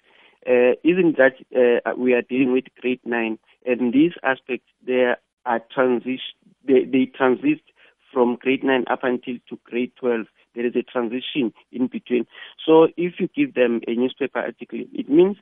Uh, 0.48 0.74
isn't 0.84 1.18
that 1.18 1.36
uh, 1.56 1.92
we 1.98 2.14
are 2.14 2.22
dealing 2.22 2.52
with 2.52 2.66
grade 2.82 3.00
nine, 3.06 3.38
and 3.66 3.94
these 3.94 4.14
aspects 4.24 4.68
they 4.86 5.14
are 5.46 5.62
transition, 5.74 6.36
they, 6.66 6.84
they 6.84 7.06
transit 7.06 7.62
from 8.12 8.38
grade 8.40 8.64
nine 8.64 8.86
up 8.90 9.04
until 9.04 9.36
to 9.50 9.60
grade 9.64 9.92
twelve. 10.00 10.28
There 10.56 10.66
is 10.66 10.76
a 10.76 10.84
transition 10.84 11.54
in 11.72 11.88
between. 11.88 12.26
So 12.66 12.88
if 12.98 13.14
you 13.20 13.30
give 13.34 13.54
them 13.54 13.82
a 13.88 13.94
newspaper 13.94 14.40
article, 14.40 14.80
it 14.94 15.10
means 15.10 15.38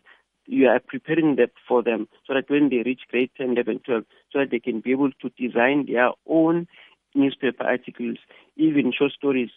you 0.45 0.67
are 0.67 0.79
preparing 0.79 1.35
them 1.35 1.49
for 1.67 1.83
them 1.83 2.07
so 2.25 2.33
that 2.33 2.49
when 2.49 2.69
they 2.69 2.77
reach 2.77 3.01
grade 3.09 3.29
10, 3.37 3.51
11, 3.51 3.81
12, 3.85 4.03
so 4.31 4.39
that 4.39 4.51
they 4.51 4.59
can 4.59 4.81
be 4.81 4.91
able 4.91 5.11
to 5.21 5.29
design 5.37 5.85
their 5.87 6.09
own 6.27 6.67
newspaper 7.15 7.63
articles, 7.63 8.17
even 8.55 8.91
short 8.97 9.11
stories, 9.11 9.49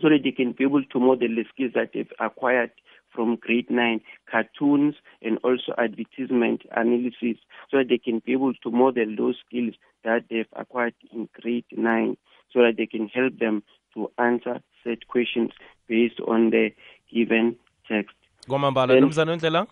so 0.00 0.08
that 0.08 0.20
they 0.24 0.32
can 0.32 0.52
be 0.52 0.64
able 0.64 0.84
to 0.84 0.98
model 0.98 1.28
the 1.28 1.44
skills 1.52 1.72
that 1.74 1.90
they've 1.94 2.12
acquired 2.20 2.70
from 3.14 3.36
grade 3.36 3.70
9, 3.70 4.00
cartoons 4.30 4.94
and 5.22 5.38
also 5.44 5.72
advertisement 5.78 6.62
analysis, 6.76 7.36
so 7.70 7.78
that 7.78 7.88
they 7.88 7.98
can 7.98 8.20
be 8.24 8.32
able 8.32 8.54
to 8.54 8.70
model 8.70 9.16
those 9.16 9.36
skills 9.46 9.74
that 10.04 10.24
they've 10.30 10.52
acquired 10.56 10.94
in 11.12 11.28
grade 11.40 11.64
9, 11.72 12.16
so 12.52 12.60
that 12.60 12.76
they 12.76 12.86
can 12.86 13.08
help 13.08 13.38
them 13.38 13.62
to 13.94 14.10
answer 14.18 14.60
set 14.84 15.06
questions 15.08 15.50
based 15.88 16.20
on 16.28 16.50
the 16.50 16.70
given 17.12 17.56
text. 17.88 18.16
kwamambala 18.48 19.00
nomzana 19.00 19.30
wendlela 19.30 19.66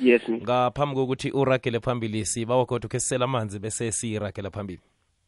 Yes, 0.00 0.22
ngaphambi 0.30 0.94
kokuthi 0.96 1.30
uragele 1.30 1.80
phambili 1.80 2.24
sibawa 2.26 2.66
kodwa 2.66 2.88
khe 2.90 3.00
sisela 3.00 3.24
amanzi 3.24 3.58
bese 3.58 3.92
siyiragela 3.92 4.50
phambili 4.50 4.80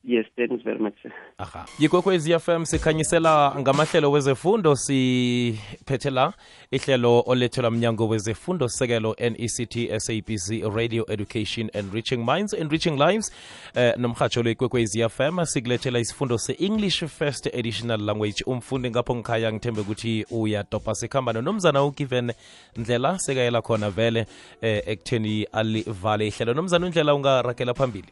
Yes, 0.07 0.27
thanks 0.37 0.63
very 0.63 0.79
much, 0.79 0.99
aha. 1.39 1.67
Yikwekwezi 1.79 2.39
fm 2.39 2.65
sikhanyisela 2.65 3.55
ngamahlelo 3.59 4.11
wezefundo 4.11 4.77
siphethe 4.77 6.11
la 6.11 6.33
ihlelo 6.71 7.25
olethelwa 7.27 7.71
mnyango 7.71 8.09
wezefundo 8.09 8.69
sekelo 8.69 9.17
nect 9.21 9.99
sabc 9.99 10.75
radio 10.75 11.05
education 11.09 11.71
and 11.75 11.95
reaching 11.95 12.25
minds 12.25 12.55
and 12.55 12.71
reaching 12.71 12.99
lives. 12.99 13.33
Eh, 13.75 13.95
nomhatsho 13.97 14.43
lo 14.43 14.51
ikwekwezi 14.51 15.09
fm 15.09 15.45
sikulethela 15.45 15.99
isifundo 15.99 16.39
se-english 16.39 17.05
first 17.05 17.47
additional 17.47 18.01
language. 18.01 18.45
Umfundi 18.47 18.91
ngapho 18.91 19.15
ngikhaya 19.15 19.53
ngithembe 19.53 19.81
ukuthi 19.81 20.27
uyadopa 20.31 20.95
sikhamba 20.95 21.33
nonomzana 21.33 21.85
ugiven 21.85 22.33
ndlela 22.77 23.19
sekayela 23.19 23.63
khona 23.63 23.91
vele 23.91 24.27
eh, 24.61 24.83
ekutheni 24.87 25.45
alivale 25.45 26.27
ihlelo. 26.29 26.55
Nomzana 26.55 26.87
undlela 26.87 27.15
ungaragela 27.15 27.75
phambili 27.75 28.09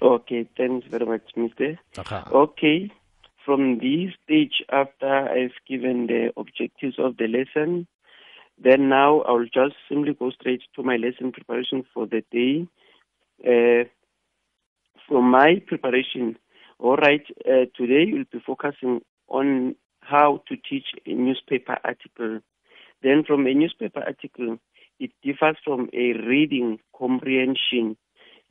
Okay, 0.00 0.48
thanks 0.56 0.86
very 0.88 1.06
much, 1.06 1.22
Mr. 1.36 1.76
aha 1.96 2.28
Okay, 2.32 2.90
from 3.44 3.78
this 3.78 4.14
stage, 4.24 4.62
after 4.70 5.08
I've 5.08 5.58
given 5.66 6.06
the 6.06 6.32
objectives 6.36 6.96
of 6.98 7.16
the 7.16 7.26
lesson, 7.26 7.86
then 8.62 8.88
now 8.88 9.22
I'll 9.22 9.44
just 9.44 9.74
simply 9.88 10.14
go 10.14 10.30
straight 10.30 10.62
to 10.76 10.82
my 10.82 10.96
lesson 10.96 11.32
preparation 11.32 11.84
for 11.94 12.06
the 12.06 12.22
day. 12.30 12.68
Uh, 13.42 13.88
from 15.08 15.30
my 15.30 15.62
preparation, 15.66 16.36
all 16.78 16.96
right, 16.96 17.24
uh, 17.46 17.66
today 17.76 18.12
we'll 18.12 18.24
be 18.30 18.40
focusing 18.46 19.00
on 19.28 19.74
how 20.00 20.42
to 20.48 20.56
teach 20.56 20.86
a 21.06 21.12
newspaper 21.14 21.78
article. 21.84 22.40
Then, 23.02 23.24
from 23.26 23.46
a 23.46 23.54
newspaper 23.54 24.00
article, 24.00 24.58
it 25.00 25.10
differs 25.22 25.56
from 25.64 25.88
a 25.92 26.12
reading 26.12 26.80
comprehension 26.96 27.96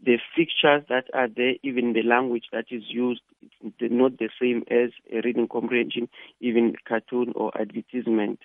the 0.04 0.18
fixtures 0.36 0.84
that 0.90 1.06
are 1.14 1.28
there, 1.28 1.54
even 1.64 1.94
the 1.94 2.04
language 2.04 2.46
that 2.52 2.66
is 2.70 2.84
used, 2.88 3.22
it's 3.62 3.76
not 3.82 4.18
the 4.20 4.30
same 4.40 4.64
as 4.70 4.92
a 5.12 5.22
reading 5.24 5.48
comprehension, 5.48 6.08
even 6.40 6.76
cartoon 6.88 7.34
or 7.36 7.52
advertisement. 7.60 8.40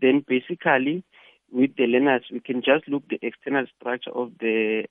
Then 0.00 0.24
basically, 0.26 1.04
with 1.52 1.76
the 1.76 1.84
learners, 1.84 2.24
we 2.32 2.40
can 2.40 2.60
just 2.60 2.88
look 2.88 3.04
the 3.08 3.18
external 3.22 3.66
structure 3.78 4.10
of 4.10 4.32
the 4.40 4.84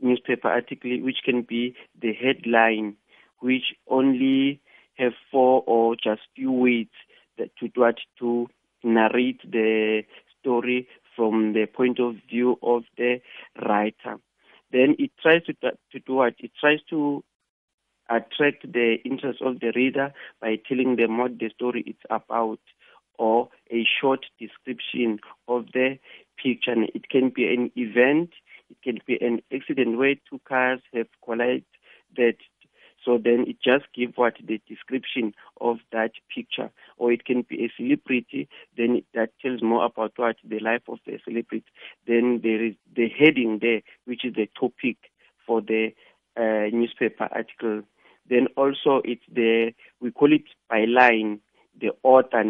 newspaper 0.00 0.48
article, 0.48 0.98
which 1.02 1.18
can 1.24 1.42
be 1.42 1.74
the 2.00 2.12
headline, 2.12 2.96
which 3.40 3.74
only 3.88 4.60
have 4.94 5.12
four 5.30 5.64
or 5.66 5.96
just 5.96 6.22
few 6.36 6.52
words 6.52 6.90
to 7.38 7.70
what 7.74 7.96
to 8.18 8.46
narrate 8.84 9.40
the 9.50 10.02
story 10.40 10.86
from 11.16 11.52
the 11.52 11.66
point 11.66 11.98
of 11.98 12.14
view 12.30 12.58
of 12.62 12.82
the 12.96 13.20
writer 13.66 14.18
then 14.72 14.96
it 14.98 15.10
tries 15.20 15.44
to 15.44 15.54
to 15.54 16.00
do 16.06 16.14
what? 16.14 16.34
It 16.38 16.52
tries 16.58 16.80
to 16.90 17.22
attract 18.08 18.70
the 18.72 18.96
interest 19.04 19.40
of 19.40 19.60
the 19.60 19.72
reader 19.74 20.12
by 20.40 20.58
telling 20.68 20.96
them 20.96 21.18
what 21.18 21.38
the 21.38 21.50
story 21.50 21.82
is 21.86 21.96
about 22.10 22.60
or 23.18 23.48
a 23.70 23.86
short 24.00 24.26
description 24.40 25.20
of 25.46 25.66
the 25.72 25.98
picture. 26.42 26.72
And 26.72 26.90
it 26.94 27.08
can 27.08 27.30
be 27.30 27.52
an 27.54 27.70
event 27.76 28.30
it 28.72 28.82
can 28.82 29.00
be 29.06 29.18
an 29.20 29.42
accident 29.54 29.98
where 29.98 30.14
two 30.28 30.40
cars 30.48 30.80
have 30.94 31.08
collided 31.22 31.64
so 33.04 33.18
then 33.18 33.44
it 33.48 33.56
just 33.62 33.84
give 33.94 34.12
what 34.16 34.34
the 34.44 34.60
description 34.68 35.34
of 35.60 35.78
that 35.92 36.12
picture. 36.34 36.70
Or 36.96 37.12
it 37.12 37.24
can 37.24 37.42
be 37.42 37.64
a 37.64 37.72
celebrity 37.76 38.48
then 38.76 39.02
that 39.14 39.30
tells 39.40 39.62
more 39.62 39.84
about 39.84 40.12
what 40.16 40.36
the 40.44 40.60
life 40.60 40.82
of 40.88 40.98
the 41.06 41.18
celebrity. 41.24 41.66
Then 42.06 42.40
there 42.42 42.64
is 42.64 42.74
the 42.94 43.08
heading 43.08 43.58
there 43.60 43.82
which 44.04 44.24
is 44.24 44.34
the 44.34 44.48
topic 44.58 44.96
for 45.46 45.60
the 45.60 45.92
uh, 46.36 46.74
newspaper 46.74 47.28
article. 47.30 47.82
Then 48.28 48.46
also 48.56 49.02
it's 49.04 49.24
the 49.32 49.72
we 50.00 50.10
call 50.10 50.32
it 50.32 50.44
by 50.68 50.84
line 50.84 51.40
the 51.80 51.90
author 52.02 52.44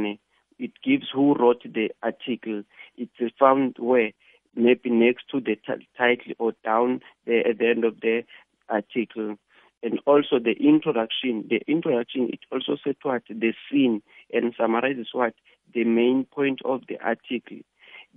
it 0.58 0.72
gives 0.84 1.06
who 1.12 1.34
wrote 1.34 1.62
the 1.64 1.90
article. 2.02 2.62
It's 2.96 3.34
found 3.38 3.76
where 3.78 4.12
maybe 4.54 4.90
next 4.90 5.24
to 5.30 5.40
the 5.40 5.56
t- 5.56 5.88
title 5.96 6.32
or 6.38 6.52
down 6.64 7.00
there 7.26 7.46
at 7.46 7.58
the 7.58 7.68
end 7.68 7.84
of 7.84 8.00
the 8.00 8.22
article 8.68 9.36
and 9.82 10.00
also 10.06 10.38
the 10.38 10.52
introduction. 10.60 11.46
The 11.48 11.60
introduction 11.66 12.30
it 12.32 12.40
also 12.50 12.76
said 12.82 12.96
what 13.02 13.22
the 13.28 13.52
scene 13.70 14.02
and 14.32 14.54
summarizes 14.58 15.08
what 15.12 15.34
the 15.74 15.84
main 15.84 16.24
point 16.24 16.60
of 16.64 16.82
the 16.88 16.98
article. 17.00 17.58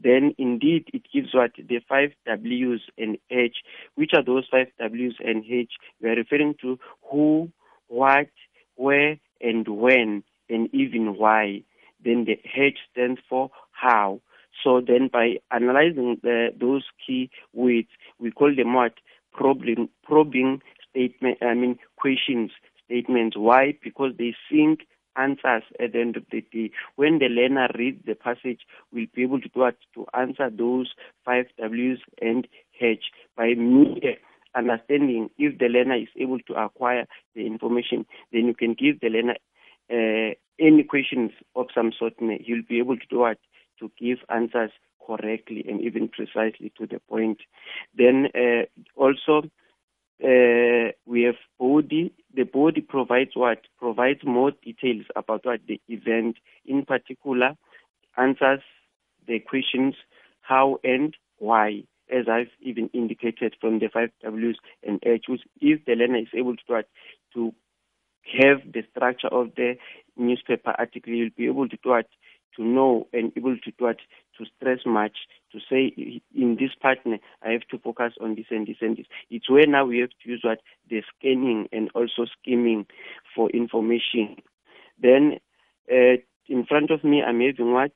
Then 0.01 0.35
indeed 0.37 0.89
it 0.93 1.03
gives 1.13 1.33
what 1.33 1.51
the 1.57 1.79
five 1.87 2.11
W's 2.25 2.81
and 2.97 3.17
H. 3.31 3.57
Which 3.95 4.11
are 4.13 4.23
those 4.23 4.45
five 4.51 4.67
W's 4.77 5.15
and 5.23 5.43
H? 5.49 5.71
We 6.01 6.09
are 6.09 6.15
referring 6.15 6.55
to 6.61 6.77
who, 7.09 7.49
what, 7.87 8.27
where, 8.75 9.17
and 9.41 9.67
when, 9.67 10.23
and 10.49 10.69
even 10.73 11.17
why. 11.17 11.63
Then 12.03 12.25
the 12.25 12.37
H 12.55 12.77
stands 12.91 13.21
for 13.29 13.51
how. 13.71 14.21
So 14.63 14.81
then 14.85 15.09
by 15.11 15.37
analyzing 15.51 16.17
the, 16.23 16.49
those 16.59 16.83
key 17.05 17.29
words, 17.53 17.87
we 18.19 18.31
call 18.31 18.53
them 18.55 18.73
what? 18.73 18.93
Probing, 19.33 19.89
probing 20.03 20.61
statement, 20.95 21.37
I 21.41 21.53
mean, 21.53 21.77
questions, 21.97 22.51
statements. 22.85 23.35
Why? 23.37 23.77
Because 23.83 24.13
they 24.17 24.35
sink 24.49 24.81
answers 25.17 25.63
at 25.79 25.93
the 25.93 26.01
end 26.01 26.17
of 26.17 26.23
the 26.31 26.41
day. 26.51 26.71
When 26.95 27.19
the 27.19 27.27
learner 27.27 27.69
reads 27.77 28.05
the 28.05 28.15
passage, 28.15 28.61
we'll 28.91 29.07
be 29.13 29.23
able 29.23 29.41
to? 29.41 29.49
To 29.49 30.05
answer 30.13 30.49
those 30.49 30.93
five 31.23 31.45
W's 31.59 31.99
and 32.21 32.47
H 32.79 33.05
by 33.37 33.53
mere 33.55 34.17
understanding. 34.55 35.29
If 35.37 35.57
the 35.59 35.67
learner 35.67 35.95
is 35.95 36.09
able 36.19 36.39
to 36.47 36.53
acquire 36.53 37.05
the 37.35 37.45
information, 37.45 38.05
then 38.31 38.45
you 38.45 38.53
can 38.53 38.73
give 38.73 38.99
the 38.99 39.09
learner 39.09 39.35
uh, 39.89 40.33
any 40.59 40.83
questions 40.83 41.31
of 41.55 41.67
some 41.73 41.91
sort. 41.97 42.13
He'll 42.19 42.63
be 42.67 42.79
able 42.79 42.97
to 42.97 43.07
do 43.09 43.19
what? 43.19 43.37
To 43.79 43.91
give 43.99 44.19
answers 44.29 44.71
correctly 45.05 45.65
and 45.67 45.81
even 45.81 46.07
precisely 46.07 46.71
to 46.77 46.87
the 46.87 46.99
point. 47.09 47.39
Then 47.97 48.27
uh, 48.33 48.65
also 48.95 49.49
uh, 50.23 50.91
we 51.05 51.23
have 51.23 51.35
body. 51.59 52.13
The 52.33 52.43
body 52.43 52.81
provides 52.81 53.31
what? 53.35 53.61
Provides 53.79 54.21
more 54.23 54.51
details 54.51 55.05
about 55.15 55.45
what 55.45 55.61
the 55.67 55.81
event, 55.87 56.37
in 56.65 56.85
particular, 56.85 57.55
answers 58.17 58.61
the 59.27 59.39
questions 59.39 59.95
how 60.41 60.79
and 60.83 61.15
why. 61.37 61.83
as 62.09 62.27
I've 62.29 62.51
even 62.61 62.89
indicated 62.93 63.55
from 63.59 63.79
the 63.79 63.89
five 63.91 64.11
W's 64.23 64.57
and 64.85 65.01
H's. 65.03 65.41
If 65.59 65.85
the 65.85 65.95
learner 65.95 66.19
is 66.19 66.27
able 66.33 66.55
to 66.55 66.63
do 66.67 66.75
it, 66.75 66.89
to 67.33 67.53
have 68.39 68.61
the 68.71 68.83
structure 68.91 69.27
of 69.27 69.55
the 69.55 69.75
newspaper 70.15 70.73
article, 70.77 71.13
you'll 71.13 71.29
be 71.35 71.47
able 71.47 71.67
to 71.67 71.77
do 71.83 71.93
it 71.95 72.07
to 72.55 72.63
know 72.63 73.07
and 73.13 73.31
able 73.35 73.57
to 73.57 73.87
it 73.87 74.01
to 74.37 74.45
stress 74.57 74.79
much 74.85 75.17
to 75.51 75.59
say 75.69 75.93
in 76.35 76.57
this 76.59 76.71
partner 76.81 77.17
I 77.43 77.51
have 77.51 77.67
to 77.71 77.77
focus 77.77 78.13
on 78.21 78.35
this 78.35 78.45
and 78.49 78.67
this 78.67 78.77
and 78.81 78.97
this. 78.97 79.05
It's 79.29 79.49
where 79.49 79.67
now 79.67 79.85
we 79.85 79.99
have 79.99 80.09
to 80.09 80.29
use 80.29 80.41
what 80.43 80.59
the 80.89 81.03
scanning 81.17 81.67
and 81.71 81.89
also 81.95 82.25
skimming 82.39 82.85
for 83.35 83.49
information. 83.51 84.37
Then 85.01 85.39
uh, 85.91 86.17
in 86.47 86.65
front 86.67 86.91
of 86.91 87.03
me 87.03 87.21
I'm 87.21 87.41
having 87.41 87.73
what 87.73 87.91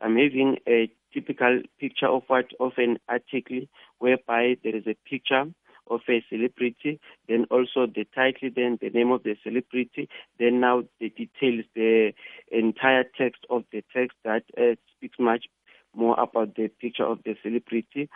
I'm 0.00 0.16
having 0.16 0.58
a 0.68 0.90
typical 1.12 1.62
picture 1.78 2.08
of 2.08 2.22
what 2.26 2.46
of 2.58 2.72
an 2.76 2.98
article 3.08 3.60
whereby 3.98 4.56
there 4.64 4.76
is 4.76 4.86
a 4.86 4.96
picture 5.08 5.44
of 5.92 6.00
a 6.08 6.24
celebrity, 6.28 7.00
then 7.28 7.46
also 7.50 7.86
the 7.86 8.06
title, 8.14 8.50
then 8.54 8.78
the 8.80 8.90
name 8.90 9.10
of 9.10 9.22
the 9.22 9.36
celebrity, 9.42 10.08
then 10.38 10.60
now 10.60 10.82
the 11.00 11.10
details, 11.10 11.64
the 11.74 12.12
entire 12.50 13.04
text 13.16 13.44
of 13.50 13.64
the 13.72 13.82
text 13.94 14.16
that 14.24 14.44
uh, 14.58 14.74
speaks 14.96 15.18
much 15.18 15.46
more 15.94 16.18
about 16.18 16.54
the 16.56 16.68
picture 16.80 17.04
of 17.04 17.18
the 17.24 17.36
celebrity. 17.42 18.08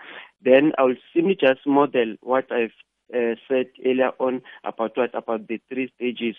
Then 0.42 0.72
I'll 0.78 0.94
simply 1.14 1.36
just 1.38 1.66
model 1.66 2.16
what 2.22 2.50
I've 2.50 2.70
uh, 3.14 3.34
said 3.48 3.66
earlier 3.84 4.10
on 4.18 4.42
about 4.64 4.96
what 4.96 5.14
about 5.14 5.46
the 5.46 5.60
three 5.68 5.92
stages, 5.96 6.36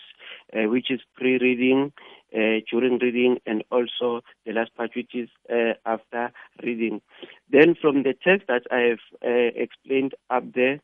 uh, 0.53 0.69
which 0.69 0.91
is 0.91 0.99
pre-reading, 1.15 1.93
uh, 2.35 2.59
during 2.69 2.99
reading, 2.99 3.37
and 3.45 3.63
also 3.71 4.21
the 4.45 4.51
last 4.51 4.75
part, 4.75 4.91
which 4.95 5.11
is 5.13 5.29
uh, 5.49 5.73
after 5.85 6.31
reading. 6.61 7.01
Then 7.49 7.75
from 7.79 8.03
the 8.03 8.13
text 8.13 8.47
that 8.47 8.63
I 8.71 8.79
have 8.79 8.99
uh, 9.25 9.51
explained 9.55 10.15
up 10.29 10.53
there, 10.53 10.81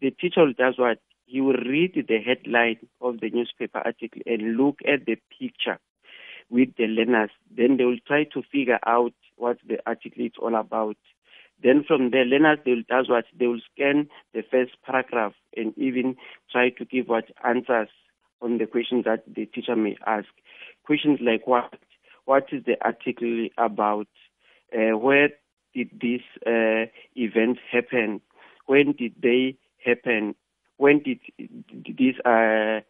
the 0.00 0.10
teacher 0.10 0.46
does 0.56 0.74
what 0.78 0.98
he 1.26 1.40
will 1.40 1.54
read 1.54 1.94
the 2.08 2.18
headline 2.18 2.78
of 3.00 3.20
the 3.20 3.30
newspaper 3.30 3.78
article 3.78 4.22
and 4.26 4.56
look 4.56 4.78
at 4.86 5.06
the 5.06 5.16
picture 5.38 5.78
with 6.48 6.68
the 6.76 6.86
learners. 6.86 7.30
Then 7.54 7.76
they 7.76 7.84
will 7.84 7.98
try 8.06 8.24
to 8.24 8.42
figure 8.52 8.78
out 8.86 9.12
what 9.36 9.58
the 9.66 9.78
article 9.86 10.24
is 10.24 10.32
all 10.40 10.54
about. 10.54 10.96
Then 11.62 11.84
from 11.86 12.10
there, 12.10 12.24
learners 12.24 12.58
they 12.64 12.72
will 12.72 12.82
does 12.88 13.08
what 13.08 13.24
they 13.38 13.46
will 13.46 13.60
scan 13.72 14.08
the 14.34 14.42
first 14.50 14.72
paragraph 14.84 15.32
and 15.56 15.76
even 15.76 16.16
try 16.52 16.70
to 16.70 16.84
give 16.84 17.08
what 17.08 17.24
answers 17.44 17.88
on 18.42 18.58
the 18.58 18.66
questions 18.66 19.04
that 19.04 19.24
the 19.26 19.46
teacher 19.46 19.74
may 19.74 19.96
ask. 20.06 20.28
Questions 20.84 21.18
like 21.22 21.46
what 21.46 21.74
what 22.26 22.44
is 22.52 22.64
the 22.64 22.76
article 22.82 23.48
about? 23.56 24.08
Uh, 24.72 24.98
where 24.98 25.30
did 25.74 25.90
this 26.00 26.20
uh, 26.46 26.90
event 27.14 27.58
happen? 27.72 28.20
When 28.66 28.92
did 28.92 29.14
they 29.22 29.56
happen? 29.86 30.34
When 30.76 31.02
did 31.02 31.20
this 31.38 32.16
uh, 32.24 32.80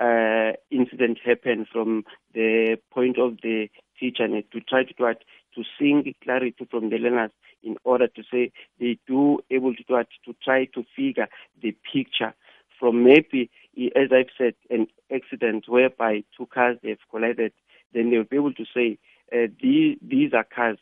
uh, 0.00 0.52
incident 0.70 1.18
happen 1.24 1.66
from 1.70 2.04
the 2.34 2.78
point 2.90 3.18
of 3.18 3.36
the 3.42 3.68
teacher 3.98 4.26
to 4.26 4.60
try 4.60 4.84
to 4.84 4.94
what, 4.98 5.24
to 5.54 5.62
sing 5.78 6.12
clarity 6.22 6.66
from 6.70 6.90
the 6.90 6.96
learners 6.98 7.30
in 7.62 7.76
order 7.84 8.06
to 8.08 8.22
say 8.30 8.52
they 8.78 8.98
do 9.06 9.38
able 9.50 9.74
to 9.74 9.82
to 9.84 10.34
try 10.44 10.66
to 10.66 10.84
figure 10.94 11.28
the 11.62 11.74
picture 11.92 12.34
from 12.78 13.04
maybe, 13.04 13.50
as 13.94 14.10
I've 14.12 14.30
said, 14.36 14.54
an 14.70 14.86
accident 15.12 15.64
whereby 15.66 16.24
two 16.36 16.46
cars 16.46 16.76
they've 16.82 16.98
collided, 17.10 17.52
then 17.94 18.10
they'll 18.10 18.24
be 18.24 18.36
able 18.36 18.52
to 18.54 18.64
say 18.74 18.98
uh, 19.32 19.46
these, 19.62 19.96
these 20.06 20.32
are 20.34 20.44
cars. 20.44 20.78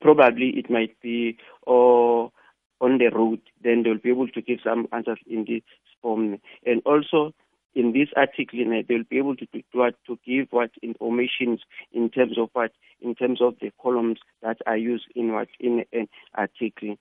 Probably 0.00 0.50
it 0.50 0.68
might 0.70 1.00
be 1.00 1.38
or 1.62 2.32
on 2.80 2.98
the 2.98 3.08
road, 3.08 3.40
then 3.62 3.82
they'll 3.82 3.98
be 3.98 4.10
able 4.10 4.28
to 4.28 4.42
give 4.42 4.58
some 4.62 4.86
answers 4.92 5.18
in 5.26 5.44
this 5.48 5.62
form. 6.02 6.38
And 6.64 6.82
also, 6.84 7.34
in 7.74 7.92
this 7.92 8.08
article, 8.16 8.60
eh, 8.72 8.82
they'll 8.88 9.04
be 9.08 9.18
able 9.18 9.36
to 9.36 9.46
to, 9.46 9.90
to 10.06 10.18
give 10.26 10.48
what 10.50 10.70
information 10.82 11.58
in 11.92 12.10
terms 12.10 12.38
of 12.38 12.50
what, 12.52 12.72
in 13.00 13.14
terms 13.14 13.40
of 13.40 13.54
the 13.60 13.70
columns 13.80 14.18
that 14.42 14.58
are 14.66 14.76
used 14.76 15.06
in 15.14 15.32
what 15.32 15.48
in 15.60 15.84
an 15.92 16.08
article. 16.34 16.96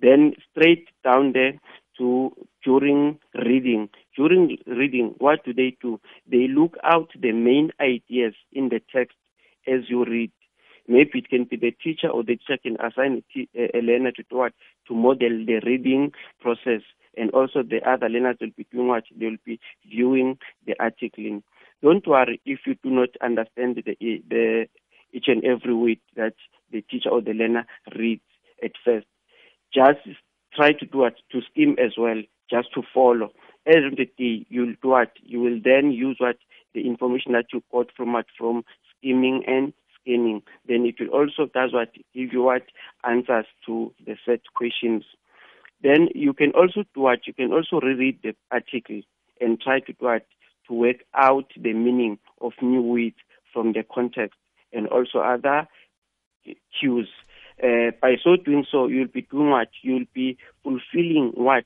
Then 0.00 0.34
straight 0.50 0.88
down 1.04 1.32
there 1.32 1.54
to 1.98 2.32
during 2.64 3.18
reading. 3.34 3.88
During 4.16 4.58
reading, 4.66 5.14
what 5.18 5.44
do 5.44 5.52
they 5.52 5.76
do? 5.80 6.00
They 6.30 6.48
look 6.48 6.76
out 6.82 7.10
the 7.18 7.32
main 7.32 7.70
ideas 7.80 8.34
in 8.52 8.68
the 8.70 8.80
text 8.92 9.16
as 9.66 9.88
you 9.88 10.04
read. 10.04 10.32
Maybe 10.90 11.20
it 11.20 11.28
can 11.28 11.44
be 11.44 11.56
the 11.56 11.70
teacher 11.70 12.08
or 12.08 12.24
the 12.24 12.34
teacher 12.34 12.58
can 12.60 12.76
assign 12.80 13.22
a, 13.54 13.80
learner 13.80 14.10
to 14.10 14.24
do 14.28 14.38
what? 14.38 14.52
To 14.88 14.94
model 14.94 15.46
the 15.46 15.60
reading 15.64 16.10
process. 16.40 16.82
And 17.16 17.30
also 17.30 17.62
the 17.62 17.78
other 17.88 18.08
learners 18.08 18.38
will 18.40 18.50
be 18.56 18.66
doing 18.72 18.88
what? 18.88 19.04
They 19.16 19.26
will 19.26 19.36
be 19.44 19.60
viewing 19.88 20.38
the 20.66 20.74
article. 20.80 21.42
Don't 21.80 22.04
worry 22.08 22.40
if 22.44 22.60
you 22.66 22.74
do 22.82 22.90
not 22.90 23.10
understand 23.22 23.76
the, 23.76 23.96
the 24.00 24.66
each 25.12 25.26
and 25.28 25.44
every 25.44 25.74
word 25.74 25.98
that 26.16 26.34
the 26.72 26.82
teacher 26.82 27.08
or 27.08 27.20
the 27.20 27.34
learner 27.34 27.66
reads 27.96 28.22
at 28.62 28.72
first. 28.84 29.06
Just 29.72 30.00
try 30.52 30.72
to 30.72 30.86
do 30.86 30.98
what? 30.98 31.14
To 31.30 31.40
skim 31.52 31.76
as 31.78 31.92
well, 31.96 32.20
just 32.50 32.74
to 32.74 32.82
follow. 32.92 33.30
The 33.64 34.08
day, 34.18 34.44
you'll 34.48 34.74
do 34.82 34.88
what? 34.88 35.12
You 35.22 35.40
will 35.40 35.60
then 35.62 35.92
use 35.92 36.16
what? 36.18 36.38
The 36.74 36.84
information 36.84 37.30
that 37.32 37.46
you 37.52 37.62
got 37.70 37.86
from 37.96 38.12
what? 38.12 38.26
From 38.36 38.64
skimming 38.98 39.44
and 39.46 39.72
scanning. 40.00 40.42
Then 40.66 40.86
it 40.86 40.96
will 41.00 41.08
also 41.08 41.50
does 41.52 41.72
what? 41.72 41.92
Give 42.14 42.32
you 42.32 42.42
what? 42.42 42.62
Answers 43.04 43.46
to 43.66 43.92
the 44.04 44.16
set 44.24 44.40
questions. 44.54 45.04
Then 45.82 46.08
you 46.14 46.32
can 46.32 46.52
also 46.52 46.84
do 46.94 47.00
what? 47.00 47.26
You 47.26 47.32
can 47.32 47.52
also 47.52 47.80
reread 47.80 48.18
the 48.22 48.34
article 48.50 49.00
and 49.40 49.60
try 49.60 49.80
to 49.80 49.92
do 49.92 50.04
what? 50.04 50.26
To 50.68 50.74
work 50.74 50.96
out 51.14 51.50
the 51.56 51.72
meaning 51.72 52.18
of 52.40 52.52
new 52.60 52.82
words 52.82 53.16
from 53.52 53.72
the 53.72 53.82
context 53.82 54.38
and 54.72 54.86
also 54.88 55.18
other 55.18 55.66
cues. 56.78 57.08
Uh, 57.62 57.90
by 58.00 58.16
so 58.22 58.36
doing 58.36 58.64
so, 58.70 58.86
you'll 58.86 59.06
be 59.06 59.22
doing 59.22 59.50
what? 59.50 59.68
You'll 59.82 60.06
be 60.14 60.38
fulfilling 60.62 61.32
what? 61.34 61.64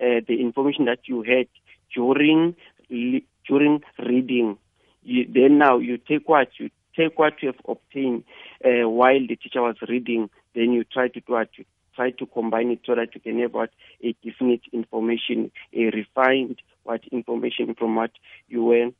Uh, 0.00 0.20
the 0.26 0.40
information 0.40 0.86
that 0.86 1.00
you 1.06 1.22
had 1.22 1.46
during 1.94 2.56
during 2.88 3.82
reading. 3.98 4.58
You, 5.02 5.26
then 5.32 5.58
now 5.58 5.78
you 5.78 5.98
take 5.98 6.28
what? 6.28 6.48
You 6.58 6.70
take 6.96 7.18
what 7.18 7.42
you 7.42 7.48
have 7.48 7.60
obtained 7.68 8.24
uh, 8.64 8.88
while 8.88 9.20
the 9.20 9.36
teacher 9.36 9.62
was 9.62 9.76
reading, 9.88 10.30
then 10.54 10.72
you 10.72 10.84
try 10.84 11.08
to 11.08 11.20
do 11.20 11.32
what? 11.32 11.48
You 11.56 11.64
try 11.94 12.10
to 12.10 12.26
combine 12.26 12.70
it 12.70 12.80
so 12.86 12.94
that 12.94 13.14
you 13.14 13.20
can 13.20 13.40
have 13.40 13.54
what? 13.54 13.70
A 14.02 14.14
definite 14.24 14.62
information, 14.72 15.50
a 15.74 15.84
refined 15.90 16.60
what 16.84 17.00
information 17.12 17.74
from 17.78 17.96
what 17.96 18.10
you 18.48 18.64
were 18.64 18.90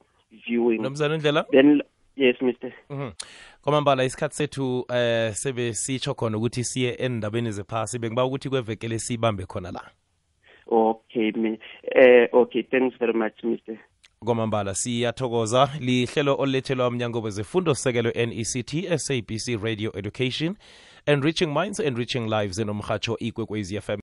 viewing. 0.46 0.82
Then, 0.82 1.82
yes, 2.16 2.36
Mr. 2.40 2.72
Mhm. 2.90 3.12
kwamambala 3.62 4.04
isikhathi 4.04 4.34
sethu 4.34 4.86
eh 4.94 5.34
sebe 5.34 5.74
sitsho 5.74 6.14
khona 6.14 6.36
ukuthi 6.38 6.64
siye 6.64 6.94
endabeni 6.94 7.50
zephasi 7.52 7.98
bengiba 7.98 8.24
ukuthi 8.24 8.48
kwevekele 8.48 8.98
sibambe 8.98 9.46
khona 9.46 9.70
la 9.70 9.90
Okay, 10.66 11.32
me, 11.32 11.58
uh, 11.94 12.26
okay, 12.32 12.62
thanks 12.62 12.96
very 12.98 13.12
much, 13.12 13.34
Mr. 13.42 13.78
kwamambala 14.24 14.74
siyathokoza. 14.74 15.68
Lihlelo 15.80 16.34
olulethelwa 16.38 16.88
umnyango 16.88 17.20
wezefundo 17.20 17.74
sekelo 17.74 18.10
nect 18.10 18.96
sabc 18.98 19.62
radio 19.62 19.92
education 19.98 20.56
enriching 21.06 21.46
minds 21.46 21.80
enriching 21.80 22.28
lives 22.28 22.58
enomhatsho 22.58 23.16
ikwekwezi 23.18 23.80
fm 23.80 24.00